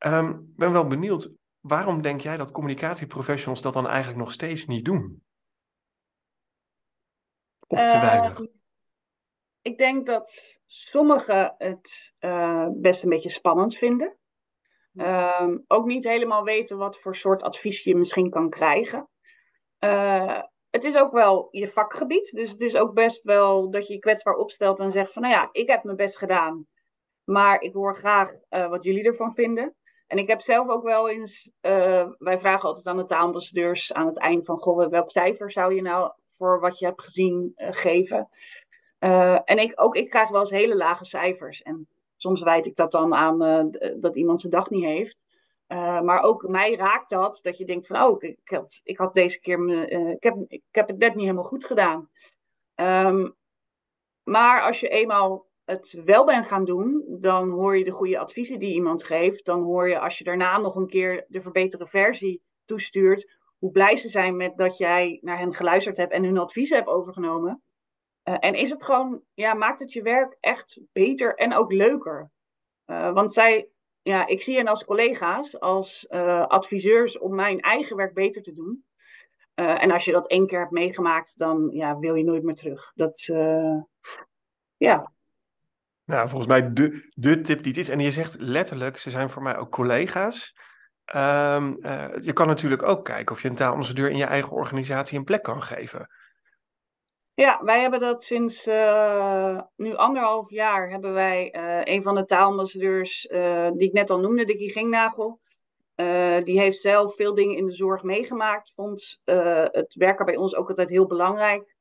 Ik 0.07 0.12
um, 0.12 0.53
ben 0.57 0.73
wel 0.73 0.87
benieuwd, 0.87 1.33
waarom 1.61 2.03
denk 2.03 2.21
jij 2.21 2.37
dat 2.37 2.51
communicatieprofessionals 2.51 3.62
dat 3.62 3.73
dan 3.73 3.87
eigenlijk 3.87 4.19
nog 4.19 4.33
steeds 4.33 4.66
niet 4.66 4.85
doen? 4.85 5.23
Of 7.66 7.87
te 7.87 7.97
uh, 7.97 8.01
weinig? 8.01 8.40
Ik 9.62 9.79
denk 9.79 10.07
dat 10.07 10.59
sommigen 10.66 11.55
het 11.59 12.14
uh, 12.21 12.69
best 12.73 13.03
een 13.03 13.09
beetje 13.09 13.31
spannend 13.31 13.77
vinden. 13.77 14.16
Um, 14.95 15.64
ook 15.66 15.87
niet 15.87 16.05
helemaal 16.05 16.45
weten 16.45 16.77
wat 16.77 17.01
voor 17.01 17.16
soort 17.16 17.42
advies 17.42 17.83
je 17.83 17.97
misschien 17.97 18.31
kan 18.31 18.51
krijgen. 18.51 19.09
Uh, 19.79 20.42
het 20.71 20.85
is 20.85 20.97
ook 20.97 21.12
wel 21.12 21.49
je 21.51 21.69
vakgebied. 21.69 22.31
Dus 22.31 22.51
het 22.51 22.61
is 22.61 22.77
ook 22.77 22.95
best 22.95 23.23
wel 23.23 23.71
dat 23.71 23.87
je 23.87 23.95
je 23.95 24.01
kwetsbaar 24.01 24.35
opstelt 24.35 24.79
en 24.79 24.90
zegt 24.90 25.12
van 25.12 25.23
nou 25.23 25.35
ja, 25.35 25.49
ik 25.53 25.69
heb 25.69 25.85
mijn 25.85 25.97
best 25.97 26.19
gedaan. 26.19 26.66
Maar 27.25 27.61
ik 27.61 27.73
hoor 27.73 27.97
graag 27.97 28.31
uh, 28.51 28.69
wat 28.69 28.85
jullie 28.85 29.05
ervan 29.05 29.35
vinden. 29.35 29.77
En 30.07 30.19
ik 30.19 30.29
heb 30.29 30.40
zelf 30.40 30.69
ook 30.69 30.83
wel 30.83 31.09
eens, 31.09 31.51
uh, 31.62 32.09
wij 32.19 32.38
vragen 32.38 32.69
altijd 32.69 32.87
aan 32.87 32.97
de 32.97 33.05
taalambassadeurs 33.05 33.92
aan 33.92 34.07
het 34.07 34.19
eind 34.19 34.47
van, 34.47 34.59
goh, 34.59 34.88
welk 34.88 35.11
cijfer 35.11 35.51
zou 35.51 35.75
je 35.75 35.83
nou 35.83 36.12
voor 36.37 36.61
wat 36.61 36.79
je 36.79 36.87
hebt 36.87 37.03
gezien 37.03 37.53
uh, 37.57 37.69
geven? 37.71 38.29
Uh, 39.01 39.38
en 39.45 39.59
ik, 39.59 39.73
ook 39.75 39.97
ik 39.97 40.11
krijg 40.11 40.29
wel 40.29 40.40
eens 40.40 40.51
hele 40.51 40.77
lage 40.77 41.05
cijfers. 41.05 41.62
En 41.62 41.88
soms 42.16 42.42
wijd 42.42 42.66
ik 42.66 42.77
dat 42.77 42.90
dan 42.90 43.14
aan 43.14 43.71
dat 44.01 44.16
iemand 44.16 44.40
zijn 44.40 44.53
dag 44.53 44.71
niet 44.71 44.85
heeft. 44.85 45.19
maar 46.03 46.23
ook 46.23 46.49
mij 46.49 46.75
raakt 46.75 47.11
dat, 47.11 47.38
dat 47.42 47.59
je 47.59 47.64
denkt 47.64 47.87
van, 47.87 48.03
oh, 48.03 48.23
ik, 48.23 48.38
ik, 48.45 48.49
had, 48.49 48.81
ik 48.83 48.99
had 48.99 49.14
deze 49.14 49.40
keer, 49.40 49.61
me, 49.61 49.87
ik, 50.14 50.23
heb, 50.23 50.37
ik 50.49 50.62
heb 50.71 50.88
het 50.88 50.99
net 50.99 51.14
niet 51.14 51.25
helemaal 51.25 51.45
goed 51.45 51.64
gedaan. 51.64 52.11
Um, 52.75 53.37
maar 54.23 54.62
als 54.62 54.81
je 54.81 54.88
eenmaal 54.88 55.46
het 55.66 56.02
wel 56.05 56.24
bent 56.24 56.46
gaan 56.46 56.64
doen, 56.64 57.05
dan 57.20 57.50
hoor 57.50 57.79
je 57.79 57.85
de 57.85 57.90
goede 57.90 58.18
adviezen 58.18 58.59
die 58.59 58.74
iemand 58.74 59.05
geeft. 59.05 59.44
Dan 59.44 59.62
hoor 59.62 59.88
je 59.88 59.98
als 59.98 60.18
je 60.18 60.24
daarna 60.24 60.59
nog 60.59 60.76
een 60.76 60.87
keer 60.87 61.24
de 61.29 61.40
verbeterde 61.40 61.87
versie 61.87 62.42
toestuurt, 62.64 63.37
hoe 63.59 63.70
blij 63.70 63.96
ze 63.96 64.09
zijn 64.09 64.37
met 64.37 64.57
dat 64.57 64.76
jij 64.76 65.18
naar 65.20 65.38
hen 65.38 65.55
geluisterd 65.55 65.96
hebt 65.96 66.12
en 66.12 66.24
hun 66.24 66.38
advies 66.38 66.70
hebt 66.70 66.88
overgenomen. 66.88 67.62
Uh, 68.29 68.37
en 68.40 68.55
is 68.55 68.70
het 68.70 68.85
gewoon, 68.85 69.22
ja, 69.35 69.55
maakt 69.55 69.81
het 69.81 69.92
je 69.92 70.02
werk 70.02 70.37
echt 70.40 70.81
beter 70.92 71.35
en 71.35 71.55
ook 71.55 71.72
leuker. 71.72 72.31
Uh, 72.87 73.12
want 73.12 73.33
zij, 73.33 73.68
ja, 74.02 74.26
ik 74.26 74.42
zie 74.42 74.57
hen 74.57 74.66
als 74.66 74.85
collega's, 74.85 75.61
als 75.61 76.07
uh, 76.11 76.46
adviseurs 76.46 77.18
om 77.18 77.35
mijn 77.35 77.61
eigen 77.61 77.96
werk 77.96 78.14
beter 78.14 78.42
te 78.42 78.55
doen. 78.55 78.85
en 79.55 79.90
als 79.90 80.05
je 80.05 80.12
dat 80.12 80.29
één 80.29 80.46
keer 80.46 80.59
hebt 80.59 80.70
meegemaakt, 80.70 81.38
dan 81.38 81.70
ja, 81.70 81.98
wil 81.98 82.14
je 82.14 82.24
nooit 82.24 82.42
meer 82.42 82.55
terug. 82.55 82.92
Dat, 82.94 83.31
ja, 84.76 85.12
Nou, 86.07 86.29
volgens 86.29 86.51
mij 86.51 86.73
de, 86.73 87.09
de 87.14 87.40
tip 87.40 87.62
die 87.62 87.73
het 87.73 87.81
is. 87.81 87.88
En 87.88 87.99
je 87.99 88.11
zegt 88.11 88.40
letterlijk, 88.40 88.99
ze 88.99 89.11
zijn 89.11 89.31
voor 89.31 89.42
mij 89.42 89.57
ook 89.57 89.71
collega's. 89.71 90.55
Ehm, 91.05 91.73
eh, 91.73 92.09
je 92.21 92.33
kan 92.33 92.47
natuurlijk 92.47 92.83
ook 92.83 93.05
kijken 93.05 93.35
of 93.35 93.42
je 93.42 93.49
een 93.49 93.55
taalambassadeur 93.55 94.11
in 94.11 94.16
je 94.16 94.25
eigen 94.25 94.53
organisatie 94.53 95.19
een 95.19 95.25
plek 95.25 95.42
kan 95.42 95.62
geven. 95.62 96.09
Ja, 97.35 97.61
wij 97.62 97.81
hebben 97.81 98.01
dat 98.01 98.23
sinds 98.23 98.66
uh, 98.66 99.61
nu 99.77 99.95
anderhalf 99.95 100.51
jaar 100.51 100.90
hebben 100.90 101.12
wij 101.12 101.55
uh, 101.57 101.95
een 101.95 102.03
van 102.03 102.14
de 102.14 102.25
taalambassadeurs 102.25 103.27
die 103.73 103.88
ik 103.88 103.92
net 103.92 104.11
al 104.11 104.21
noemde, 104.21 104.45
Dickie 104.45 104.71
Gingnagel. 104.73 105.40
die 106.45 106.61
heeft 106.61 106.81
zelf 106.81 107.14
veel 107.14 107.35
dingen 107.35 107.57
in 107.57 107.66
de 107.66 107.75
zorg 107.75 108.03
meegemaakt. 108.03 108.73
Vond 108.75 109.21
het 109.25 109.95
werken 109.95 110.25
bij 110.25 110.37
ons 110.37 110.55
ook 110.55 110.69
altijd 110.69 110.88
heel 110.88 111.07
belangrijk. 111.07 111.76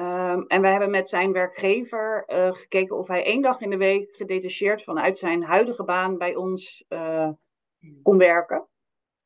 Um, 0.00 0.46
en 0.46 0.60
wij 0.60 0.70
hebben 0.70 0.90
met 0.90 1.08
zijn 1.08 1.32
werkgever 1.32 2.24
gekeken 2.52 2.96
of 2.96 3.08
hij 3.08 3.24
één 3.24 3.42
dag 3.42 3.60
in 3.60 3.70
de 3.70 3.76
week 3.76 4.14
gedetacheerd 4.16 4.82
vanuit 4.82 5.18
zijn 5.18 5.42
huidige 5.42 5.84
baan 5.84 6.18
bij 6.18 6.34
ons 6.34 6.84
kon 8.02 8.18
werken. 8.18 8.68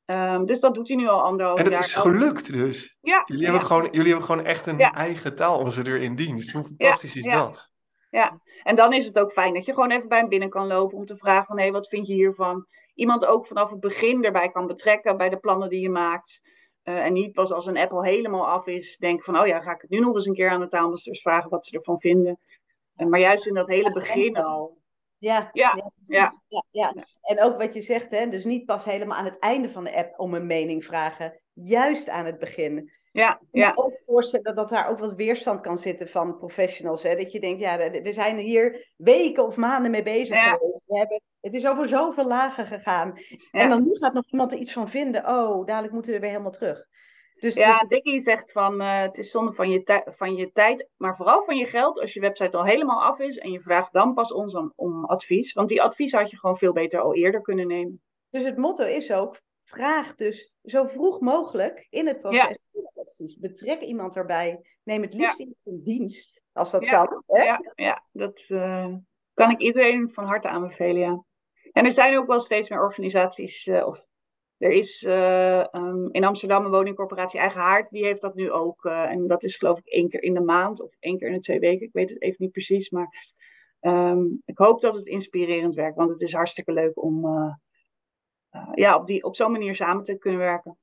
Um, 0.06 0.46
dus 0.46 0.60
dat 0.60 0.74
doet 0.74 0.88
hij 0.88 0.96
nu 0.96 1.08
al 1.08 1.22
anderhalf 1.22 1.58
jaar. 1.58 1.66
En 1.66 1.72
dat 1.72 1.84
is 1.84 1.94
gelukt 1.94 2.52
dus? 2.52 2.96
Ja. 3.00 3.22
Jullie, 3.26 3.44
hebben, 3.44 3.62
Gewoon, 3.62 3.88
jullie 3.90 4.08
hebben 4.08 4.26
gewoon 4.26 4.44
echt 4.44 4.66
een 4.66 4.78
ja. 4.78 4.94
eigen 4.94 5.34
taalambassadeur 5.34 6.00
in 6.00 6.16
dienst. 6.16 6.50
Hoe 6.50 6.64
fantastisch 6.64 7.16
is 7.16 7.24
dat? 7.24 7.70
Ja, 8.10 8.40
en 8.62 8.76
dan 8.76 8.92
is 8.92 9.06
het 9.06 9.18
ook 9.18 9.32
fijn 9.32 9.54
dat 9.54 9.64
je 9.64 9.72
gewoon 9.72 9.90
even 9.90 10.08
bij 10.08 10.18
hem 10.18 10.28
binnen 10.28 10.50
kan 10.50 10.66
lopen 10.66 10.98
om 10.98 11.04
te 11.04 11.16
vragen 11.16 11.46
van... 11.46 11.56
hé, 11.56 11.62
hey, 11.62 11.72
wat 11.72 11.88
vind 11.88 12.06
je 12.06 12.14
hiervan? 12.14 12.66
Iemand 12.94 13.26
ook 13.26 13.46
vanaf 13.46 13.70
het 13.70 13.80
begin 13.80 14.24
erbij 14.24 14.48
kan 14.48 14.66
betrekken 14.66 15.16
bij 15.16 15.28
de 15.28 15.38
plannen 15.38 15.68
die 15.68 15.80
je 15.80 15.90
maakt. 15.90 16.40
Uh, 16.84 17.04
en 17.04 17.12
niet 17.12 17.32
pas 17.32 17.52
als 17.52 17.66
een 17.66 17.76
app 17.76 17.92
al 17.92 18.04
helemaal 18.04 18.48
af 18.48 18.66
is, 18.66 18.96
denk 18.96 19.24
van... 19.24 19.38
oh 19.38 19.46
ja, 19.46 19.60
ga 19.60 19.74
ik 19.74 19.80
het 19.80 19.90
nu 19.90 20.00
nog 20.00 20.14
eens 20.14 20.26
een 20.26 20.34
keer 20.34 20.50
aan 20.50 20.60
de 20.60 20.68
taalambassadeurs 20.68 21.22
vragen 21.22 21.50
wat 21.50 21.66
ze 21.66 21.76
ervan 21.76 22.00
vinden. 22.00 22.40
Uh, 22.96 23.06
maar 23.06 23.20
juist 23.20 23.46
in 23.46 23.54
dat 23.54 23.68
hele 23.68 23.92
begin 23.92 24.36
al... 24.36 24.78
Ja, 25.18 25.50
ja, 25.52 25.92
ja, 26.02 26.32
ja. 26.48 26.64
ja, 26.70 26.94
En 27.20 27.42
ook 27.42 27.58
wat 27.58 27.74
je 27.74 27.80
zegt, 27.80 28.10
hè, 28.10 28.26
dus 28.26 28.44
niet 28.44 28.64
pas 28.64 28.84
helemaal 28.84 29.18
aan 29.18 29.24
het 29.24 29.38
einde 29.38 29.68
van 29.68 29.84
de 29.84 29.96
app 29.96 30.18
om 30.18 30.34
een 30.34 30.46
mening 30.46 30.84
vragen, 30.84 31.40
juist 31.52 32.08
aan 32.08 32.24
het 32.24 32.38
begin. 32.38 32.92
Ja, 33.12 33.40
ja. 33.50 33.70
Ik 33.70 33.84
ook 33.84 34.02
voorstellen 34.06 34.54
dat 34.54 34.68
daar 34.68 34.88
ook 34.88 34.98
wat 34.98 35.14
weerstand 35.14 35.60
kan 35.60 35.78
zitten 35.78 36.08
van 36.08 36.38
professionals. 36.38 37.02
Hè? 37.02 37.16
Dat 37.16 37.32
je 37.32 37.40
denkt, 37.40 37.60
ja, 37.60 37.90
we 37.90 38.12
zijn 38.12 38.36
hier 38.36 38.92
weken 38.96 39.46
of 39.46 39.56
maanden 39.56 39.90
mee 39.90 40.02
bezig 40.02 40.36
ja. 40.36 40.52
geweest. 40.52 40.84
We 40.86 40.98
hebben, 40.98 41.20
het 41.40 41.54
is 41.54 41.66
over 41.66 41.86
zoveel 41.86 42.26
lagen 42.26 42.66
gegaan. 42.66 43.18
En 43.50 43.68
dan 43.68 43.82
nu 43.82 43.94
gaat 43.96 44.12
nog 44.12 44.24
iemand 44.26 44.52
er 44.52 44.58
iets 44.58 44.72
van 44.72 44.88
vinden. 44.88 45.26
Oh, 45.28 45.66
dadelijk 45.66 45.92
moeten 45.92 46.12
we 46.12 46.18
weer 46.18 46.30
helemaal 46.30 46.50
terug. 46.50 46.88
Dus, 47.40 47.54
ja, 47.54 47.78
dus... 47.78 47.88
Dickie 47.88 48.20
zegt 48.20 48.52
van 48.52 48.82
uh, 48.82 49.00
het 49.00 49.18
is 49.18 49.30
zonde 49.30 49.52
van 49.52 49.70
je, 49.70 50.02
van 50.06 50.34
je 50.34 50.52
tijd, 50.52 50.88
maar 50.96 51.16
vooral 51.16 51.44
van 51.44 51.56
je 51.56 51.66
geld 51.66 52.00
als 52.00 52.12
je 52.12 52.20
website 52.20 52.56
al 52.56 52.64
helemaal 52.64 53.02
af 53.02 53.18
is 53.18 53.38
en 53.38 53.50
je 53.50 53.60
vraagt 53.60 53.92
dan 53.92 54.14
pas 54.14 54.32
ons 54.32 54.54
om, 54.54 54.72
om 54.76 55.04
advies. 55.04 55.52
Want 55.52 55.68
die 55.68 55.82
advies 55.82 56.12
had 56.12 56.30
je 56.30 56.38
gewoon 56.38 56.58
veel 56.58 56.72
beter 56.72 57.00
al 57.00 57.14
eerder 57.14 57.40
kunnen 57.40 57.66
nemen. 57.66 58.02
Dus 58.30 58.42
het 58.42 58.56
motto 58.56 58.84
is 58.84 59.12
ook, 59.12 59.40
vraag 59.70 60.14
dus 60.14 60.52
zo 60.62 60.86
vroeg 60.86 61.20
mogelijk 61.20 61.86
in 61.90 62.06
het 62.06 62.20
proces 62.20 62.58
ja. 62.72 62.90
advies. 62.94 63.38
Betrek 63.38 63.80
iemand 63.80 64.16
erbij. 64.16 64.60
Neem 64.82 65.02
het 65.02 65.14
liefst 65.14 65.38
ja. 65.38 65.44
iemand 65.44 65.60
in 65.64 65.80
dienst, 65.82 66.42
als 66.52 66.70
dat 66.70 66.84
ja. 66.84 66.90
kan. 66.90 67.22
Hè? 67.26 67.42
Ja, 67.42 67.72
ja, 67.74 68.04
dat 68.12 68.44
uh, 68.48 68.94
kan 69.34 69.50
ik 69.50 69.58
iedereen 69.58 70.10
van 70.12 70.24
harte 70.24 70.48
aanbevelen, 70.48 71.00
ja. 71.00 71.24
En 71.72 71.84
er 71.84 71.92
zijn 71.92 72.18
ook 72.18 72.26
wel 72.26 72.40
steeds 72.40 72.68
meer 72.68 72.82
organisaties 72.82 73.66
uh, 73.66 73.86
of 73.86 74.04
er 74.56 74.70
is 74.70 75.02
uh, 75.02 75.64
um, 75.72 76.08
in 76.12 76.24
Amsterdam 76.24 76.64
een 76.64 76.70
woningcorporatie 76.70 77.40
Eigen 77.40 77.60
Haard, 77.60 77.88
die 77.88 78.04
heeft 78.04 78.20
dat 78.20 78.34
nu 78.34 78.50
ook. 78.50 78.84
En 78.84 79.26
dat 79.26 79.42
is 79.42 79.56
geloof 79.56 79.78
ik 79.78 79.86
één 79.86 80.08
keer 80.08 80.22
in 80.22 80.34
de 80.34 80.40
maand 80.40 80.80
of 80.80 80.96
één 80.98 81.18
keer 81.18 81.28
in 81.28 81.34
de 81.34 81.40
twee 81.40 81.58
weken. 81.58 81.86
Ik 81.86 81.92
weet 81.92 82.10
het 82.10 82.22
even 82.22 82.36
niet 82.38 82.52
precies, 82.52 82.90
maar 82.90 83.34
um, 83.80 84.42
ik 84.44 84.58
hoop 84.58 84.80
dat 84.80 84.94
het 84.94 85.06
inspirerend 85.06 85.74
werkt, 85.74 85.96
want 85.96 86.10
het 86.10 86.20
is 86.20 86.32
hartstikke 86.32 86.72
leuk 86.72 87.02
om 87.02 87.26
ja, 88.74 88.96
op, 88.96 89.06
die, 89.06 89.24
op 89.24 89.36
zo'n 89.36 89.52
manier 89.52 89.74
samen 89.74 90.04
te 90.04 90.18
kunnen 90.18 90.40
werken. 90.40 90.78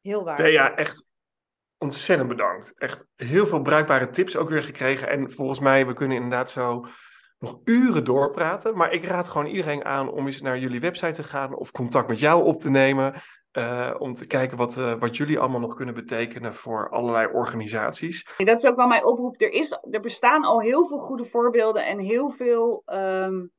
Heel 0.00 0.24
waar. 0.24 0.36
Thea, 0.36 0.74
echt 0.74 1.06
ontzettend 1.78 2.28
bedankt. 2.28 2.78
Echt 2.78 3.06
heel 3.16 3.46
veel 3.46 3.62
bruikbare 3.62 4.10
tips 4.10 4.36
ook 4.36 4.48
weer 4.48 4.62
gekregen. 4.62 5.08
En 5.08 5.30
volgens 5.30 5.60
mij, 5.60 5.86
we 5.86 5.92
kunnen 5.92 6.16
inderdaad 6.16 6.50
zo 6.50 6.86
nog 7.38 7.60
uren 7.64 8.04
doorpraten. 8.04 8.76
Maar 8.76 8.92
ik 8.92 9.04
raad 9.04 9.28
gewoon 9.28 9.46
iedereen 9.46 9.84
aan 9.84 10.10
om 10.10 10.26
eens 10.26 10.40
naar 10.40 10.58
jullie 10.58 10.80
website 10.80 11.12
te 11.12 11.22
gaan 11.22 11.54
of 11.56 11.70
contact 11.70 12.08
met 12.08 12.18
jou 12.18 12.44
op 12.44 12.60
te 12.60 12.70
nemen. 12.70 13.22
Uh, 13.58 13.94
om 13.98 14.12
te 14.12 14.26
kijken 14.26 14.56
wat, 14.56 14.76
uh, 14.76 14.98
wat 14.98 15.16
jullie 15.16 15.38
allemaal 15.38 15.60
nog 15.60 15.74
kunnen 15.74 15.94
betekenen 15.94 16.54
voor 16.54 16.90
allerlei 16.90 17.26
organisaties. 17.32 18.28
Dat 18.36 18.58
is 18.58 18.70
ook 18.70 18.76
wel 18.76 18.86
mijn 18.86 19.04
oproep. 19.04 19.40
Er, 19.40 19.52
is, 19.52 19.78
er 19.90 20.00
bestaan 20.00 20.44
al 20.44 20.60
heel 20.60 20.86
veel 20.86 20.98
goede 20.98 21.24
voorbeelden 21.24 21.86
en 21.86 21.98
heel 21.98 22.30
veel 22.30 22.82
um, 22.86 23.52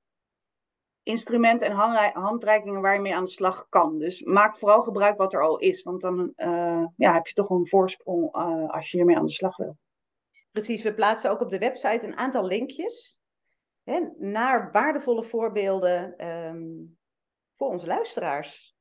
instrumenten 1.04 1.68
en 1.68 1.76
handreikingen 2.14 2.82
waar 2.82 2.94
je 2.94 3.00
mee 3.00 3.16
aan 3.16 3.24
de 3.24 3.30
slag 3.30 3.66
kan. 3.70 3.98
Dus 3.98 4.22
maak 4.22 4.58
vooral 4.58 4.82
gebruik 4.82 5.18
wat 5.18 5.34
er 5.34 5.44
al 5.44 5.58
is. 5.58 5.84
Want 5.84 6.02
dan 6.02 6.34
uh, 6.38 6.86
ja, 6.96 7.14
heb 7.14 7.28
je 7.28 7.34
toch 7.34 7.50
een 7.50 7.68
voorsprong 7.68 8.32
als 8.68 8.92
je 8.92 8.98
hiermee 8.98 9.18
aan 9.18 9.26
de 9.26 9.32
slag 9.32 9.58
wil. 9.58 9.78
Precies, 10.52 10.84
we 10.84 10.94
plaatsen 10.94 11.32
ook 11.32 11.42
op 11.42 11.50
de 11.50 11.58
website 11.58 12.08
een 12.08 12.18
aantal 12.18 12.46
linkjes 12.46 13.18
hè, 13.84 14.00
naar 14.18 14.72
waardevolle 14.72 15.24
voorbeelden 15.24 16.28
um, 16.28 16.98
voor 17.56 17.68
onze 17.68 17.88
luisteraars. 17.88 18.76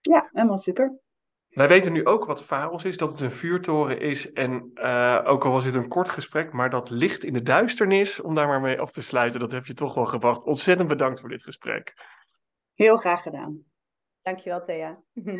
Ja, 0.00 0.28
helemaal 0.32 0.58
super. 0.58 0.98
Wij 1.48 1.68
weten 1.68 1.92
nu 1.92 2.06
ook 2.06 2.24
wat 2.24 2.44
Faros 2.44 2.84
is, 2.84 2.96
dat 2.96 3.10
het 3.10 3.20
een 3.20 3.32
vuurtoren 3.32 4.00
is. 4.00 4.32
En 4.32 4.70
uh, 4.74 5.20
ook 5.24 5.44
al 5.44 5.50
was 5.50 5.64
dit 5.64 5.74
een 5.74 5.88
kort 5.88 6.08
gesprek, 6.08 6.52
maar 6.52 6.70
dat 6.70 6.90
licht 6.90 7.24
in 7.24 7.32
de 7.32 7.42
duisternis, 7.42 8.20
om 8.20 8.34
daar 8.34 8.46
maar 8.46 8.60
mee 8.60 8.80
af 8.80 8.92
te 8.92 9.02
sluiten, 9.02 9.40
dat 9.40 9.50
heb 9.50 9.66
je 9.66 9.74
toch 9.74 9.94
wel 9.94 10.06
gebracht. 10.06 10.44
Ontzettend 10.44 10.88
bedankt 10.88 11.20
voor 11.20 11.28
dit 11.28 11.42
gesprek. 11.42 11.94
Heel 12.74 12.96
graag 12.96 13.22
gedaan. 13.22 13.62
Dankjewel, 14.22 14.62
Thea. 14.62 15.02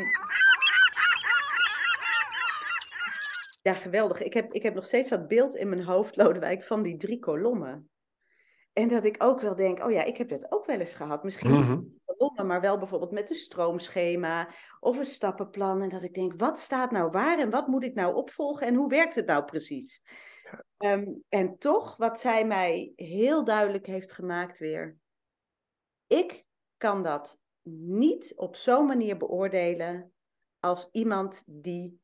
ja, 3.68 3.74
geweldig. 3.74 4.22
Ik 4.22 4.34
heb, 4.34 4.52
ik 4.52 4.62
heb 4.62 4.74
nog 4.74 4.86
steeds 4.86 5.08
dat 5.08 5.28
beeld 5.28 5.54
in 5.54 5.68
mijn 5.68 5.84
hoofd, 5.84 6.16
Lodewijk, 6.16 6.62
van 6.62 6.82
die 6.82 6.96
drie 6.96 7.18
kolommen. 7.18 7.90
En 8.78 8.88
dat 8.88 9.04
ik 9.04 9.22
ook 9.22 9.40
wel 9.40 9.54
denk, 9.54 9.84
oh 9.84 9.90
ja, 9.90 10.04
ik 10.04 10.16
heb 10.16 10.28
dat 10.28 10.52
ook 10.52 10.66
wel 10.66 10.78
eens 10.78 10.94
gehad. 10.94 11.24
Misschien 11.24 11.50
Mhm. 11.50 11.80
kolommen, 12.04 12.46
maar 12.46 12.60
wel 12.60 12.78
bijvoorbeeld 12.78 13.10
met 13.10 13.30
een 13.30 13.36
stroomschema 13.36 14.48
of 14.80 14.98
een 14.98 15.04
stappenplan. 15.04 15.82
En 15.82 15.88
dat 15.88 16.02
ik 16.02 16.14
denk, 16.14 16.32
wat 16.36 16.58
staat 16.58 16.90
nou 16.90 17.10
waar 17.10 17.38
en 17.38 17.50
wat 17.50 17.66
moet 17.66 17.84
ik 17.84 17.94
nou 17.94 18.14
opvolgen 18.14 18.66
en 18.66 18.74
hoe 18.74 18.88
werkt 18.88 19.14
het 19.14 19.26
nou 19.26 19.44
precies? 19.44 20.02
Ehm, 20.76 21.14
en 21.28 21.58
toch, 21.58 21.96
wat 21.96 22.20
zij 22.20 22.46
mij 22.46 22.92
heel 22.96 23.44
duidelijk 23.44 23.86
heeft 23.86 24.12
gemaakt 24.12 24.58
weer. 24.58 24.96
Ik 26.06 26.44
kan 26.76 27.02
dat 27.02 27.38
niet 27.70 28.32
op 28.36 28.56
zo'n 28.56 28.86
manier 28.86 29.16
beoordelen 29.16 30.12
als 30.60 30.88
iemand 30.92 31.42
die 31.46 32.00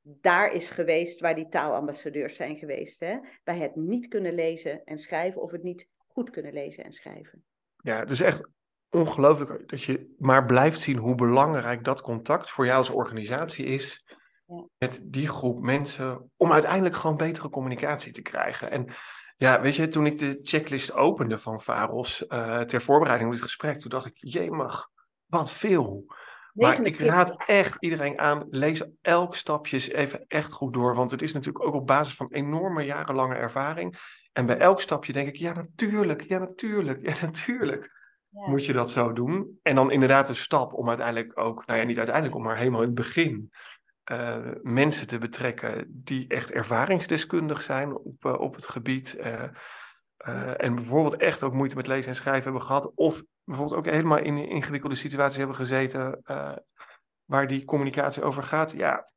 daar 0.00 0.52
is 0.52 0.70
geweest 0.70 1.20
waar 1.20 1.34
die 1.34 1.48
taalambassadeurs 1.48 2.36
zijn 2.36 2.56
geweest. 2.56 3.00
Hè? 3.00 3.18
Bij 3.44 3.58
het 3.58 3.76
niet 3.76 4.08
kunnen 4.08 4.34
lezen 4.34 4.84
en 4.84 4.98
schrijven 4.98 5.42
of 5.42 5.50
het 5.50 5.62
niet 5.62 5.92
goed 6.14 6.30
kunnen 6.30 6.52
lezen 6.52 6.84
en 6.84 6.92
schrijven. 6.92 7.44
Ja, 7.76 7.98
het 7.98 8.10
is 8.10 8.20
echt 8.20 8.48
ongelooflijk 8.90 9.68
dat 9.68 9.82
je 9.82 10.14
maar 10.18 10.46
blijft 10.46 10.80
zien 10.80 10.96
hoe 10.96 11.14
belangrijk 11.14 11.84
dat 11.84 12.00
contact 12.00 12.50
voor 12.50 12.64
jou 12.64 12.78
als 12.78 12.90
organisatie 12.90 13.64
is 13.64 14.04
Ja. 14.46 14.64
met 14.78 15.00
die 15.04 15.28
groep 15.28 15.60
mensen 15.60 16.30
om 16.36 16.52
uiteindelijk 16.52 16.94
gewoon 16.94 17.16
betere 17.16 17.48
communicatie 17.48 18.12
te 18.12 18.22
krijgen. 18.22 18.70
En 18.70 18.94
ja, 19.36 19.60
weet 19.60 19.74
je, 19.76 19.88
toen 19.88 20.06
ik 20.06 20.18
de 20.18 20.38
checklist 20.42 20.92
opende 20.92 21.38
van 21.38 21.60
Varos 21.60 22.26
eh, 22.26 22.60
ter 22.60 22.82
voorbereiding 22.82 23.28
op 23.30 23.36
dit 23.36 23.44
gesprek, 23.44 23.80
toen 23.80 23.90
dacht 23.90 24.06
ik, 24.06 24.14
jemig, 24.16 24.88
wat 25.26 25.52
veel. 25.52 26.04
Maar 26.52 26.72
ik 26.72 26.78
49. 26.78 27.06
raad 27.06 27.46
echt 27.46 27.76
iedereen 27.80 28.18
aan, 28.18 28.46
lees 28.50 28.84
elk 29.00 29.34
stapje 29.34 29.76
eens 29.76 29.88
even 29.88 30.24
echt 30.28 30.52
goed 30.52 30.72
door. 30.74 30.94
Want 30.94 31.10
het 31.10 31.22
is 31.22 31.32
natuurlijk 31.32 31.64
ook 31.64 31.74
op 31.74 31.86
basis 31.86 32.14
van 32.14 32.32
enorme 32.32 32.82
jarenlange 32.84 33.34
ervaring. 33.34 33.96
En 34.34 34.46
bij 34.46 34.58
elk 34.58 34.80
stapje 34.80 35.12
denk 35.12 35.28
ik, 35.28 35.36
ja 35.36 35.52
natuurlijk, 35.52 36.22
ja 36.22 36.38
natuurlijk, 36.38 37.02
ja 37.02 37.14
natuurlijk 37.26 37.92
Ja. 38.28 38.48
moet 38.50 38.66
je 38.66 38.72
dat 38.72 38.90
zo 38.90 39.12
doen. 39.12 39.58
En 39.62 39.74
dan 39.74 39.90
inderdaad 39.90 40.28
een 40.28 40.36
stap 40.36 40.72
om 40.72 40.88
uiteindelijk 40.88 41.38
ook, 41.38 41.66
nou 41.66 41.78
ja, 41.78 41.84
niet 41.84 41.96
uiteindelijk, 41.96 42.36
om 42.36 42.42
maar 42.42 42.56
helemaal 42.56 42.80
in 42.80 42.86
het 42.86 42.94
begin 42.96 43.50
eh, 44.04 44.50
mensen 44.62 45.06
te 45.06 45.18
betrekken 45.18 45.84
die 45.88 46.28
echt 46.28 46.52
ervaringsdeskundig 46.52 47.62
zijn 47.62 47.96
op, 47.96 48.24
eh, 48.24 48.40
op 48.40 48.54
het 48.54 48.66
gebied. 48.66 49.16
eh, 49.16 50.62
en 50.64 50.74
bijvoorbeeld 50.74 51.16
echt 51.16 51.42
ook 51.42 51.52
moeite 51.52 51.76
met 51.76 51.86
lezen 51.86 52.08
en 52.10 52.16
schrijven 52.16 52.42
hebben 52.42 52.62
gehad. 52.62 52.92
Of 52.94 53.22
bijvoorbeeld 53.44 53.78
ook 53.78 53.92
helemaal 53.92 54.18
in 54.18 54.38
ingewikkelde 54.38 54.94
situaties 54.94 55.38
hebben 55.38 55.56
gezeten 55.56 56.22
waar 57.24 57.46
die 57.46 57.64
communicatie 57.64 58.22
over 58.22 58.42
gaat. 58.42 58.70
Ja, 58.70 59.10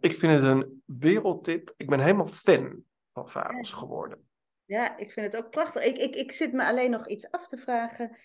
ik 0.00 0.16
vind 0.16 0.32
het 0.32 0.42
een 0.42 0.82
wereldtip. 0.84 1.74
Ik 1.76 1.88
ben 1.88 2.00
helemaal 2.00 2.26
fan 2.26 2.84
van 3.24 3.64
geworden. 3.64 4.28
Ja, 4.64 4.96
ik 4.96 5.12
vind 5.12 5.32
het 5.32 5.44
ook 5.44 5.50
prachtig. 5.50 5.84
Ik, 5.84 5.98
ik, 5.98 6.14
ik 6.14 6.32
zit 6.32 6.52
me 6.52 6.66
alleen 6.66 6.90
nog 6.90 7.08
iets 7.08 7.30
af 7.30 7.46
te 7.46 7.56
vragen. 7.56 8.16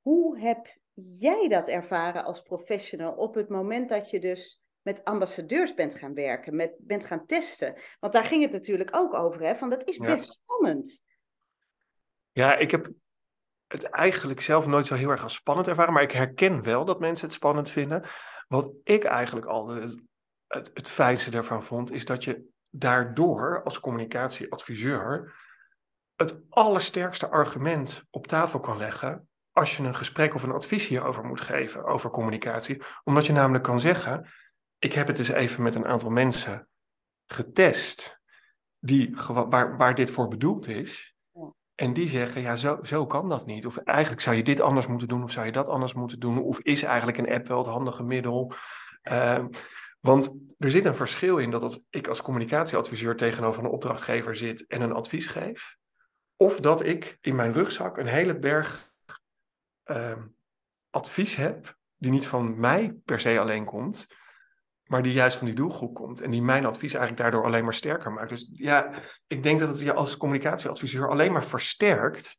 Hoe 0.00 0.38
heb 0.38 0.76
jij 0.94 1.48
dat 1.48 1.68
ervaren 1.68 2.24
als 2.24 2.42
professional 2.42 3.12
op 3.12 3.34
het 3.34 3.48
moment 3.48 3.88
dat 3.88 4.10
je 4.10 4.20
dus 4.20 4.62
met 4.82 5.04
ambassadeurs 5.04 5.74
bent 5.74 5.94
gaan 5.94 6.14
werken, 6.14 6.56
met, 6.56 6.74
bent 6.78 7.04
gaan 7.04 7.26
testen? 7.26 7.80
Want 8.00 8.12
daar 8.12 8.24
ging 8.24 8.42
het 8.42 8.52
natuurlijk 8.52 8.96
ook 8.96 9.14
over, 9.14 9.40
hè? 9.42 9.56
Van 9.56 9.70
dat 9.70 9.88
is 9.88 9.96
Ja. 9.96 10.04
best 10.04 10.32
spannend. 10.32 11.02
Ja, 12.32 12.56
ik 12.56 12.70
heb 12.70 12.90
het 13.66 13.84
eigenlijk 13.84 14.40
zelf 14.40 14.66
nooit 14.66 14.86
zo 14.86 14.94
heel 14.94 15.10
erg 15.10 15.22
als 15.22 15.34
spannend 15.34 15.68
ervaren, 15.68 15.92
maar 15.92 16.02
ik 16.02 16.12
herken 16.12 16.62
wel 16.62 16.84
dat 16.84 17.00
mensen 17.00 17.26
het 17.26 17.34
spannend 17.34 17.70
vinden. 17.70 18.04
Wat 18.48 18.72
ik 18.82 19.04
eigenlijk 19.04 19.46
altijd 19.46 19.82
het, 19.82 20.02
het, 20.46 20.70
het 20.74 20.90
fijnste 20.90 21.30
ervan 21.36 21.62
vond, 21.62 21.92
is 21.92 22.04
dat 22.04 22.24
je 22.24 22.52
daardoor 22.76 23.62
als 23.62 23.80
communicatieadviseur 23.80 25.34
het 26.16 26.40
allersterkste 26.48 27.28
argument 27.28 28.04
op 28.10 28.26
tafel 28.26 28.60
kan 28.60 28.76
leggen 28.76 29.28
als 29.52 29.76
je 29.76 29.82
een 29.82 29.94
gesprek 29.94 30.34
of 30.34 30.42
een 30.42 30.52
advies 30.52 30.86
hierover 30.86 31.24
moet 31.24 31.40
geven, 31.40 31.84
over 31.84 32.10
communicatie. 32.10 32.82
Omdat 33.04 33.26
je 33.26 33.32
namelijk 33.32 33.64
kan 33.64 33.80
zeggen, 33.80 34.28
ik 34.78 34.92
heb 34.92 35.06
het 35.06 35.18
eens 35.18 35.28
even 35.28 35.62
met 35.62 35.74
een 35.74 35.86
aantal 35.86 36.10
mensen 36.10 36.68
getest, 37.26 38.20
die, 38.78 39.16
waar, 39.26 39.76
waar 39.76 39.94
dit 39.94 40.10
voor 40.10 40.28
bedoeld 40.28 40.68
is. 40.68 41.14
En 41.74 41.92
die 41.92 42.08
zeggen, 42.08 42.40
ja, 42.40 42.56
zo, 42.56 42.78
zo 42.82 43.06
kan 43.06 43.28
dat 43.28 43.46
niet. 43.46 43.66
Of 43.66 43.76
eigenlijk 43.76 44.20
zou 44.20 44.36
je 44.36 44.42
dit 44.42 44.60
anders 44.60 44.86
moeten 44.86 45.08
doen, 45.08 45.22
of 45.22 45.30
zou 45.30 45.46
je 45.46 45.52
dat 45.52 45.68
anders 45.68 45.94
moeten 45.94 46.20
doen. 46.20 46.42
Of 46.42 46.60
is 46.60 46.82
eigenlijk 46.82 47.18
een 47.18 47.32
app 47.32 47.46
wel 47.46 47.58
het 47.58 47.66
handige 47.66 48.02
middel? 48.02 48.52
Uh, 49.02 49.44
want 50.04 50.36
er 50.58 50.70
zit 50.70 50.84
een 50.84 50.94
verschil 50.94 51.38
in 51.38 51.50
dat 51.50 51.62
als 51.62 51.86
ik 51.90 52.08
als 52.08 52.22
communicatieadviseur 52.22 53.16
tegenover 53.16 53.64
een 53.64 53.70
opdrachtgever 53.70 54.36
zit 54.36 54.66
en 54.66 54.80
een 54.80 54.92
advies 54.92 55.26
geef. 55.26 55.76
Of 56.36 56.60
dat 56.60 56.84
ik 56.84 57.18
in 57.20 57.34
mijn 57.34 57.52
rugzak 57.52 57.96
een 57.96 58.06
hele 58.06 58.38
berg 58.38 58.92
uh, 59.84 60.12
advies 60.90 61.36
heb, 61.36 61.76
die 61.96 62.10
niet 62.10 62.26
van 62.26 62.60
mij 62.60 62.94
per 63.04 63.20
se 63.20 63.38
alleen 63.38 63.64
komt, 63.64 64.06
maar 64.84 65.02
die 65.02 65.12
juist 65.12 65.36
van 65.36 65.46
die 65.46 65.56
doelgroep 65.56 65.94
komt. 65.94 66.20
En 66.20 66.30
die 66.30 66.42
mijn 66.42 66.66
advies 66.66 66.94
eigenlijk 66.94 67.22
daardoor 67.22 67.44
alleen 67.44 67.64
maar 67.64 67.74
sterker 67.74 68.12
maakt. 68.12 68.28
Dus 68.28 68.50
ja, 68.52 68.90
ik 69.26 69.42
denk 69.42 69.60
dat 69.60 69.68
het 69.68 69.78
je 69.78 69.94
als 69.94 70.16
communicatieadviseur 70.16 71.08
alleen 71.08 71.32
maar 71.32 71.44
versterkt. 71.44 72.36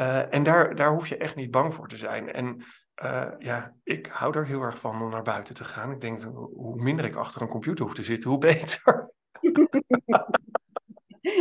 Uh, 0.00 0.34
en 0.34 0.42
daar, 0.42 0.74
daar 0.74 0.90
hoef 0.90 1.08
je 1.08 1.16
echt 1.16 1.34
niet 1.34 1.50
bang 1.50 1.74
voor 1.74 1.88
te 1.88 1.96
zijn. 1.96 2.32
En 2.32 2.64
uh, 3.04 3.32
ja, 3.38 3.74
ik 3.82 4.06
hou 4.06 4.36
er 4.36 4.46
heel 4.46 4.62
erg 4.62 4.78
van 4.78 5.02
om 5.02 5.10
naar 5.10 5.22
buiten 5.22 5.54
te 5.54 5.64
gaan. 5.64 5.90
Ik 5.90 6.00
denk, 6.00 6.22
hoe 6.22 6.82
minder 6.82 7.04
ik 7.04 7.14
achter 7.14 7.42
een 7.42 7.48
computer 7.48 7.84
hoef 7.84 7.94
te 7.94 8.02
zitten, 8.02 8.30
hoe 8.30 8.38
beter. 8.48 9.10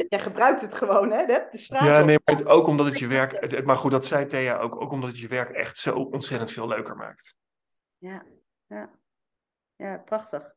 Jij 0.10 0.20
gebruikt 0.20 0.62
het 0.62 0.74
gewoon, 0.74 1.12
hè? 1.12 1.26
De 1.26 1.48
straat 1.52 1.86
ja, 1.86 2.04
nee, 2.04 2.20
maar 2.26 2.36
het, 2.36 2.46
ook 2.46 2.68
omdat 2.68 2.86
het 2.86 3.00
je 3.00 3.08
werk... 3.08 3.66
Maar 3.66 3.76
goed, 3.76 3.92
dat 3.92 4.06
zei 4.06 4.26
Thea 4.26 4.58
ook. 4.58 4.82
Ook 4.82 4.92
omdat 4.92 5.10
het 5.10 5.20
je 5.20 5.28
werk 5.28 5.50
echt 5.50 5.78
zo 5.78 5.96
ontzettend 5.96 6.52
veel 6.52 6.68
leuker 6.68 6.96
maakt. 6.96 7.36
Ja, 7.98 8.26
ja. 8.68 9.00
Ja, 9.76 9.98
prachtig. 9.98 10.54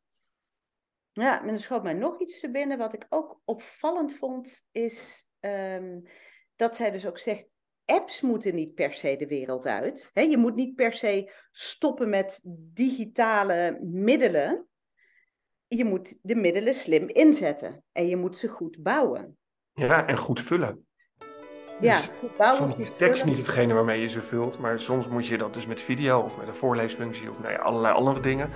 Ja, 1.13 1.43
en 1.43 1.49
er 1.49 1.61
schoot 1.61 1.83
mij 1.83 1.93
nog 1.93 2.21
iets 2.21 2.41
te 2.41 2.51
binnen. 2.51 2.79
Wat 2.79 2.95
ik 2.95 3.07
ook 3.09 3.41
opvallend 3.45 4.17
vond, 4.17 4.67
is 4.71 5.27
um, 5.41 6.03
dat 6.57 6.77
zij 6.77 6.91
dus 6.91 7.07
ook 7.07 7.19
zegt... 7.19 7.49
Apps 7.85 8.21
moeten 8.21 8.55
niet 8.55 8.75
per 8.75 8.93
se 8.93 9.17
de 9.17 9.27
wereld 9.27 9.67
uit. 9.67 10.11
He, 10.13 10.21
je 10.21 10.37
moet 10.37 10.55
niet 10.55 10.75
per 10.75 10.93
se 10.93 11.33
stoppen 11.53 12.11
met 12.11 12.41
digitale 12.73 13.79
middelen 13.83 14.69
je 15.77 15.85
moet 15.85 16.19
de 16.23 16.35
middelen 16.35 16.75
slim 16.75 17.09
inzetten 17.09 17.85
en 17.93 18.07
je 18.07 18.17
moet 18.17 18.37
ze 18.37 18.49
goed 18.49 18.83
bouwen. 18.83 19.37
Ja, 19.73 20.07
en 20.07 20.17
goed 20.17 20.41
vullen. 20.41 20.87
Ja, 21.81 21.97
dus 21.97 22.11
goed 22.21 22.37
bouwen. 22.37 22.73
Soms 22.73 22.77
is 22.77 22.93
tekst 22.97 23.25
niet 23.25 23.37
hetgene 23.37 23.75
waarmee 23.75 24.01
je 24.01 24.09
ze 24.09 24.21
vult, 24.21 24.59
maar 24.59 24.81
soms 24.81 25.09
moet 25.09 25.27
je 25.27 25.39
dat 25.39 25.55
dus 25.55 25.67
met 25.67 25.81
video 25.81 26.21
of 26.21 26.37
met 26.37 26.47
een 26.47 26.55
voorleesfunctie 26.55 27.31
of 27.31 27.41
nou 27.41 27.53
ja, 27.53 27.59
allerlei 27.59 27.95
andere 27.95 28.21
dingen. 28.21 28.51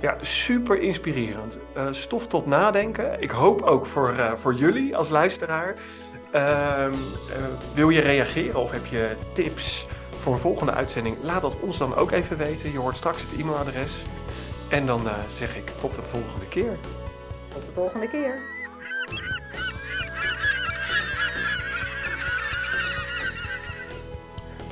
Ja, 0.00 0.16
super 0.20 0.80
inspirerend. 0.80 1.58
Uh, 1.76 1.92
stof 1.92 2.26
tot 2.26 2.46
nadenken. 2.46 3.20
Ik 3.20 3.30
hoop 3.30 3.62
ook 3.62 3.86
voor, 3.86 4.12
uh, 4.12 4.34
voor 4.34 4.54
jullie 4.54 4.96
als 4.96 5.08
luisteraar. 5.08 5.76
Uh, 6.34 6.86
wil 7.74 7.88
je 7.88 8.00
reageren 8.00 8.60
of 8.60 8.70
heb 8.70 8.86
je 8.86 9.16
tips 9.32 9.86
voor 10.10 10.32
een 10.32 10.38
volgende 10.38 10.72
uitzending? 10.72 11.16
Laat 11.22 11.42
dat 11.42 11.56
ons 11.60 11.78
dan 11.78 11.96
ook 11.96 12.10
even 12.10 12.36
weten. 12.36 12.72
Je 12.72 12.78
hoort 12.78 12.96
straks 12.96 13.22
het 13.22 13.40
e-mailadres. 13.40 13.92
En 14.70 14.86
dan 14.86 15.00
uh, 15.04 15.12
zeg 15.36 15.56
ik 15.56 15.70
tot 15.80 15.94
de 15.94 16.02
volgende 16.02 16.46
keer. 16.48 16.76
Tot 17.48 17.64
de 17.64 17.72
volgende 17.74 18.08
keer. 18.08 18.34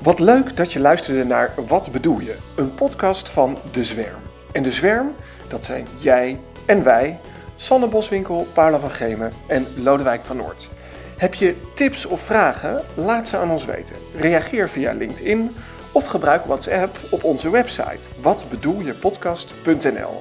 Wat 0.03 0.21
leuk 0.21 0.57
dat 0.57 0.73
je 0.73 0.81
luisterde 0.81 1.25
naar 1.25 1.55
Wat 1.67 1.93
bedoel 1.93 2.21
je? 2.21 2.37
Een 2.57 2.75
podcast 2.75 3.29
van 3.29 3.59
De 3.73 3.85
Zwerm. 3.85 4.21
En 4.53 4.63
De 4.63 4.73
Zwerm, 4.73 5.15
dat 5.49 5.65
zijn 5.65 5.87
jij 5.99 6.41
en 6.67 6.85
wij, 6.85 7.19
Sanne 7.57 7.87
Boswinkel, 7.87 8.47
Paula 8.55 8.79
van 8.79 8.91
Gemen 8.91 9.33
en 9.47 9.67
Lodewijk 9.83 10.25
van 10.25 10.37
Noord. 10.37 10.69
Heb 11.17 11.35
je 11.35 11.57
tips 11.75 12.07
of 12.07 12.21
vragen? 12.21 12.83
Laat 12.95 13.29
ze 13.29 13.37
aan 13.37 13.51
ons 13.51 13.65
weten. 13.65 13.97
Reageer 14.17 14.69
via 14.69 14.93
LinkedIn 14.93 15.57
of 15.93 16.07
gebruik 16.07 16.45
WhatsApp 16.45 16.99
op 17.11 17.25
onze 17.25 17.51
website 17.51 18.09
watbedoeljepodcast.nl. 18.21 20.21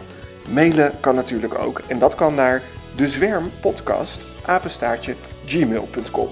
Mailen 0.50 0.92
kan 1.00 1.16
natuurlijk 1.16 1.60
ook 1.60 1.82
en 1.88 2.00
dat 2.00 2.16
kan 2.16 2.36
naar 2.36 2.62
dezwermpodcast 2.96 4.26
gmail.com. 5.46 6.30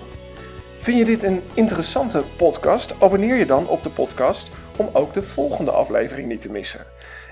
Vind 0.79 0.97
je 0.97 1.05
dit 1.05 1.23
een 1.23 1.41
interessante 1.53 2.23
podcast? 2.37 3.01
Abonneer 3.01 3.35
je 3.35 3.45
dan 3.45 3.67
op 3.67 3.83
de 3.83 3.89
podcast 3.89 4.49
om 4.77 4.89
ook 4.93 5.13
de 5.13 5.21
volgende 5.21 5.71
aflevering 5.71 6.27
niet 6.27 6.41
te 6.41 6.51
missen. 6.51 6.85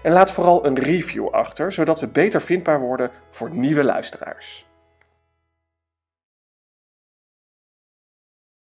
En 0.03 0.11
laat 0.11 0.31
vooral 0.31 0.65
een 0.65 0.79
review 0.79 1.27
achter, 1.27 1.73
zodat 1.73 1.99
we 1.99 2.07
beter 2.07 2.41
vindbaar 2.41 2.79
worden 2.79 3.11
voor 3.31 3.49
nieuwe 3.49 3.83
luisteraars. 3.83 4.70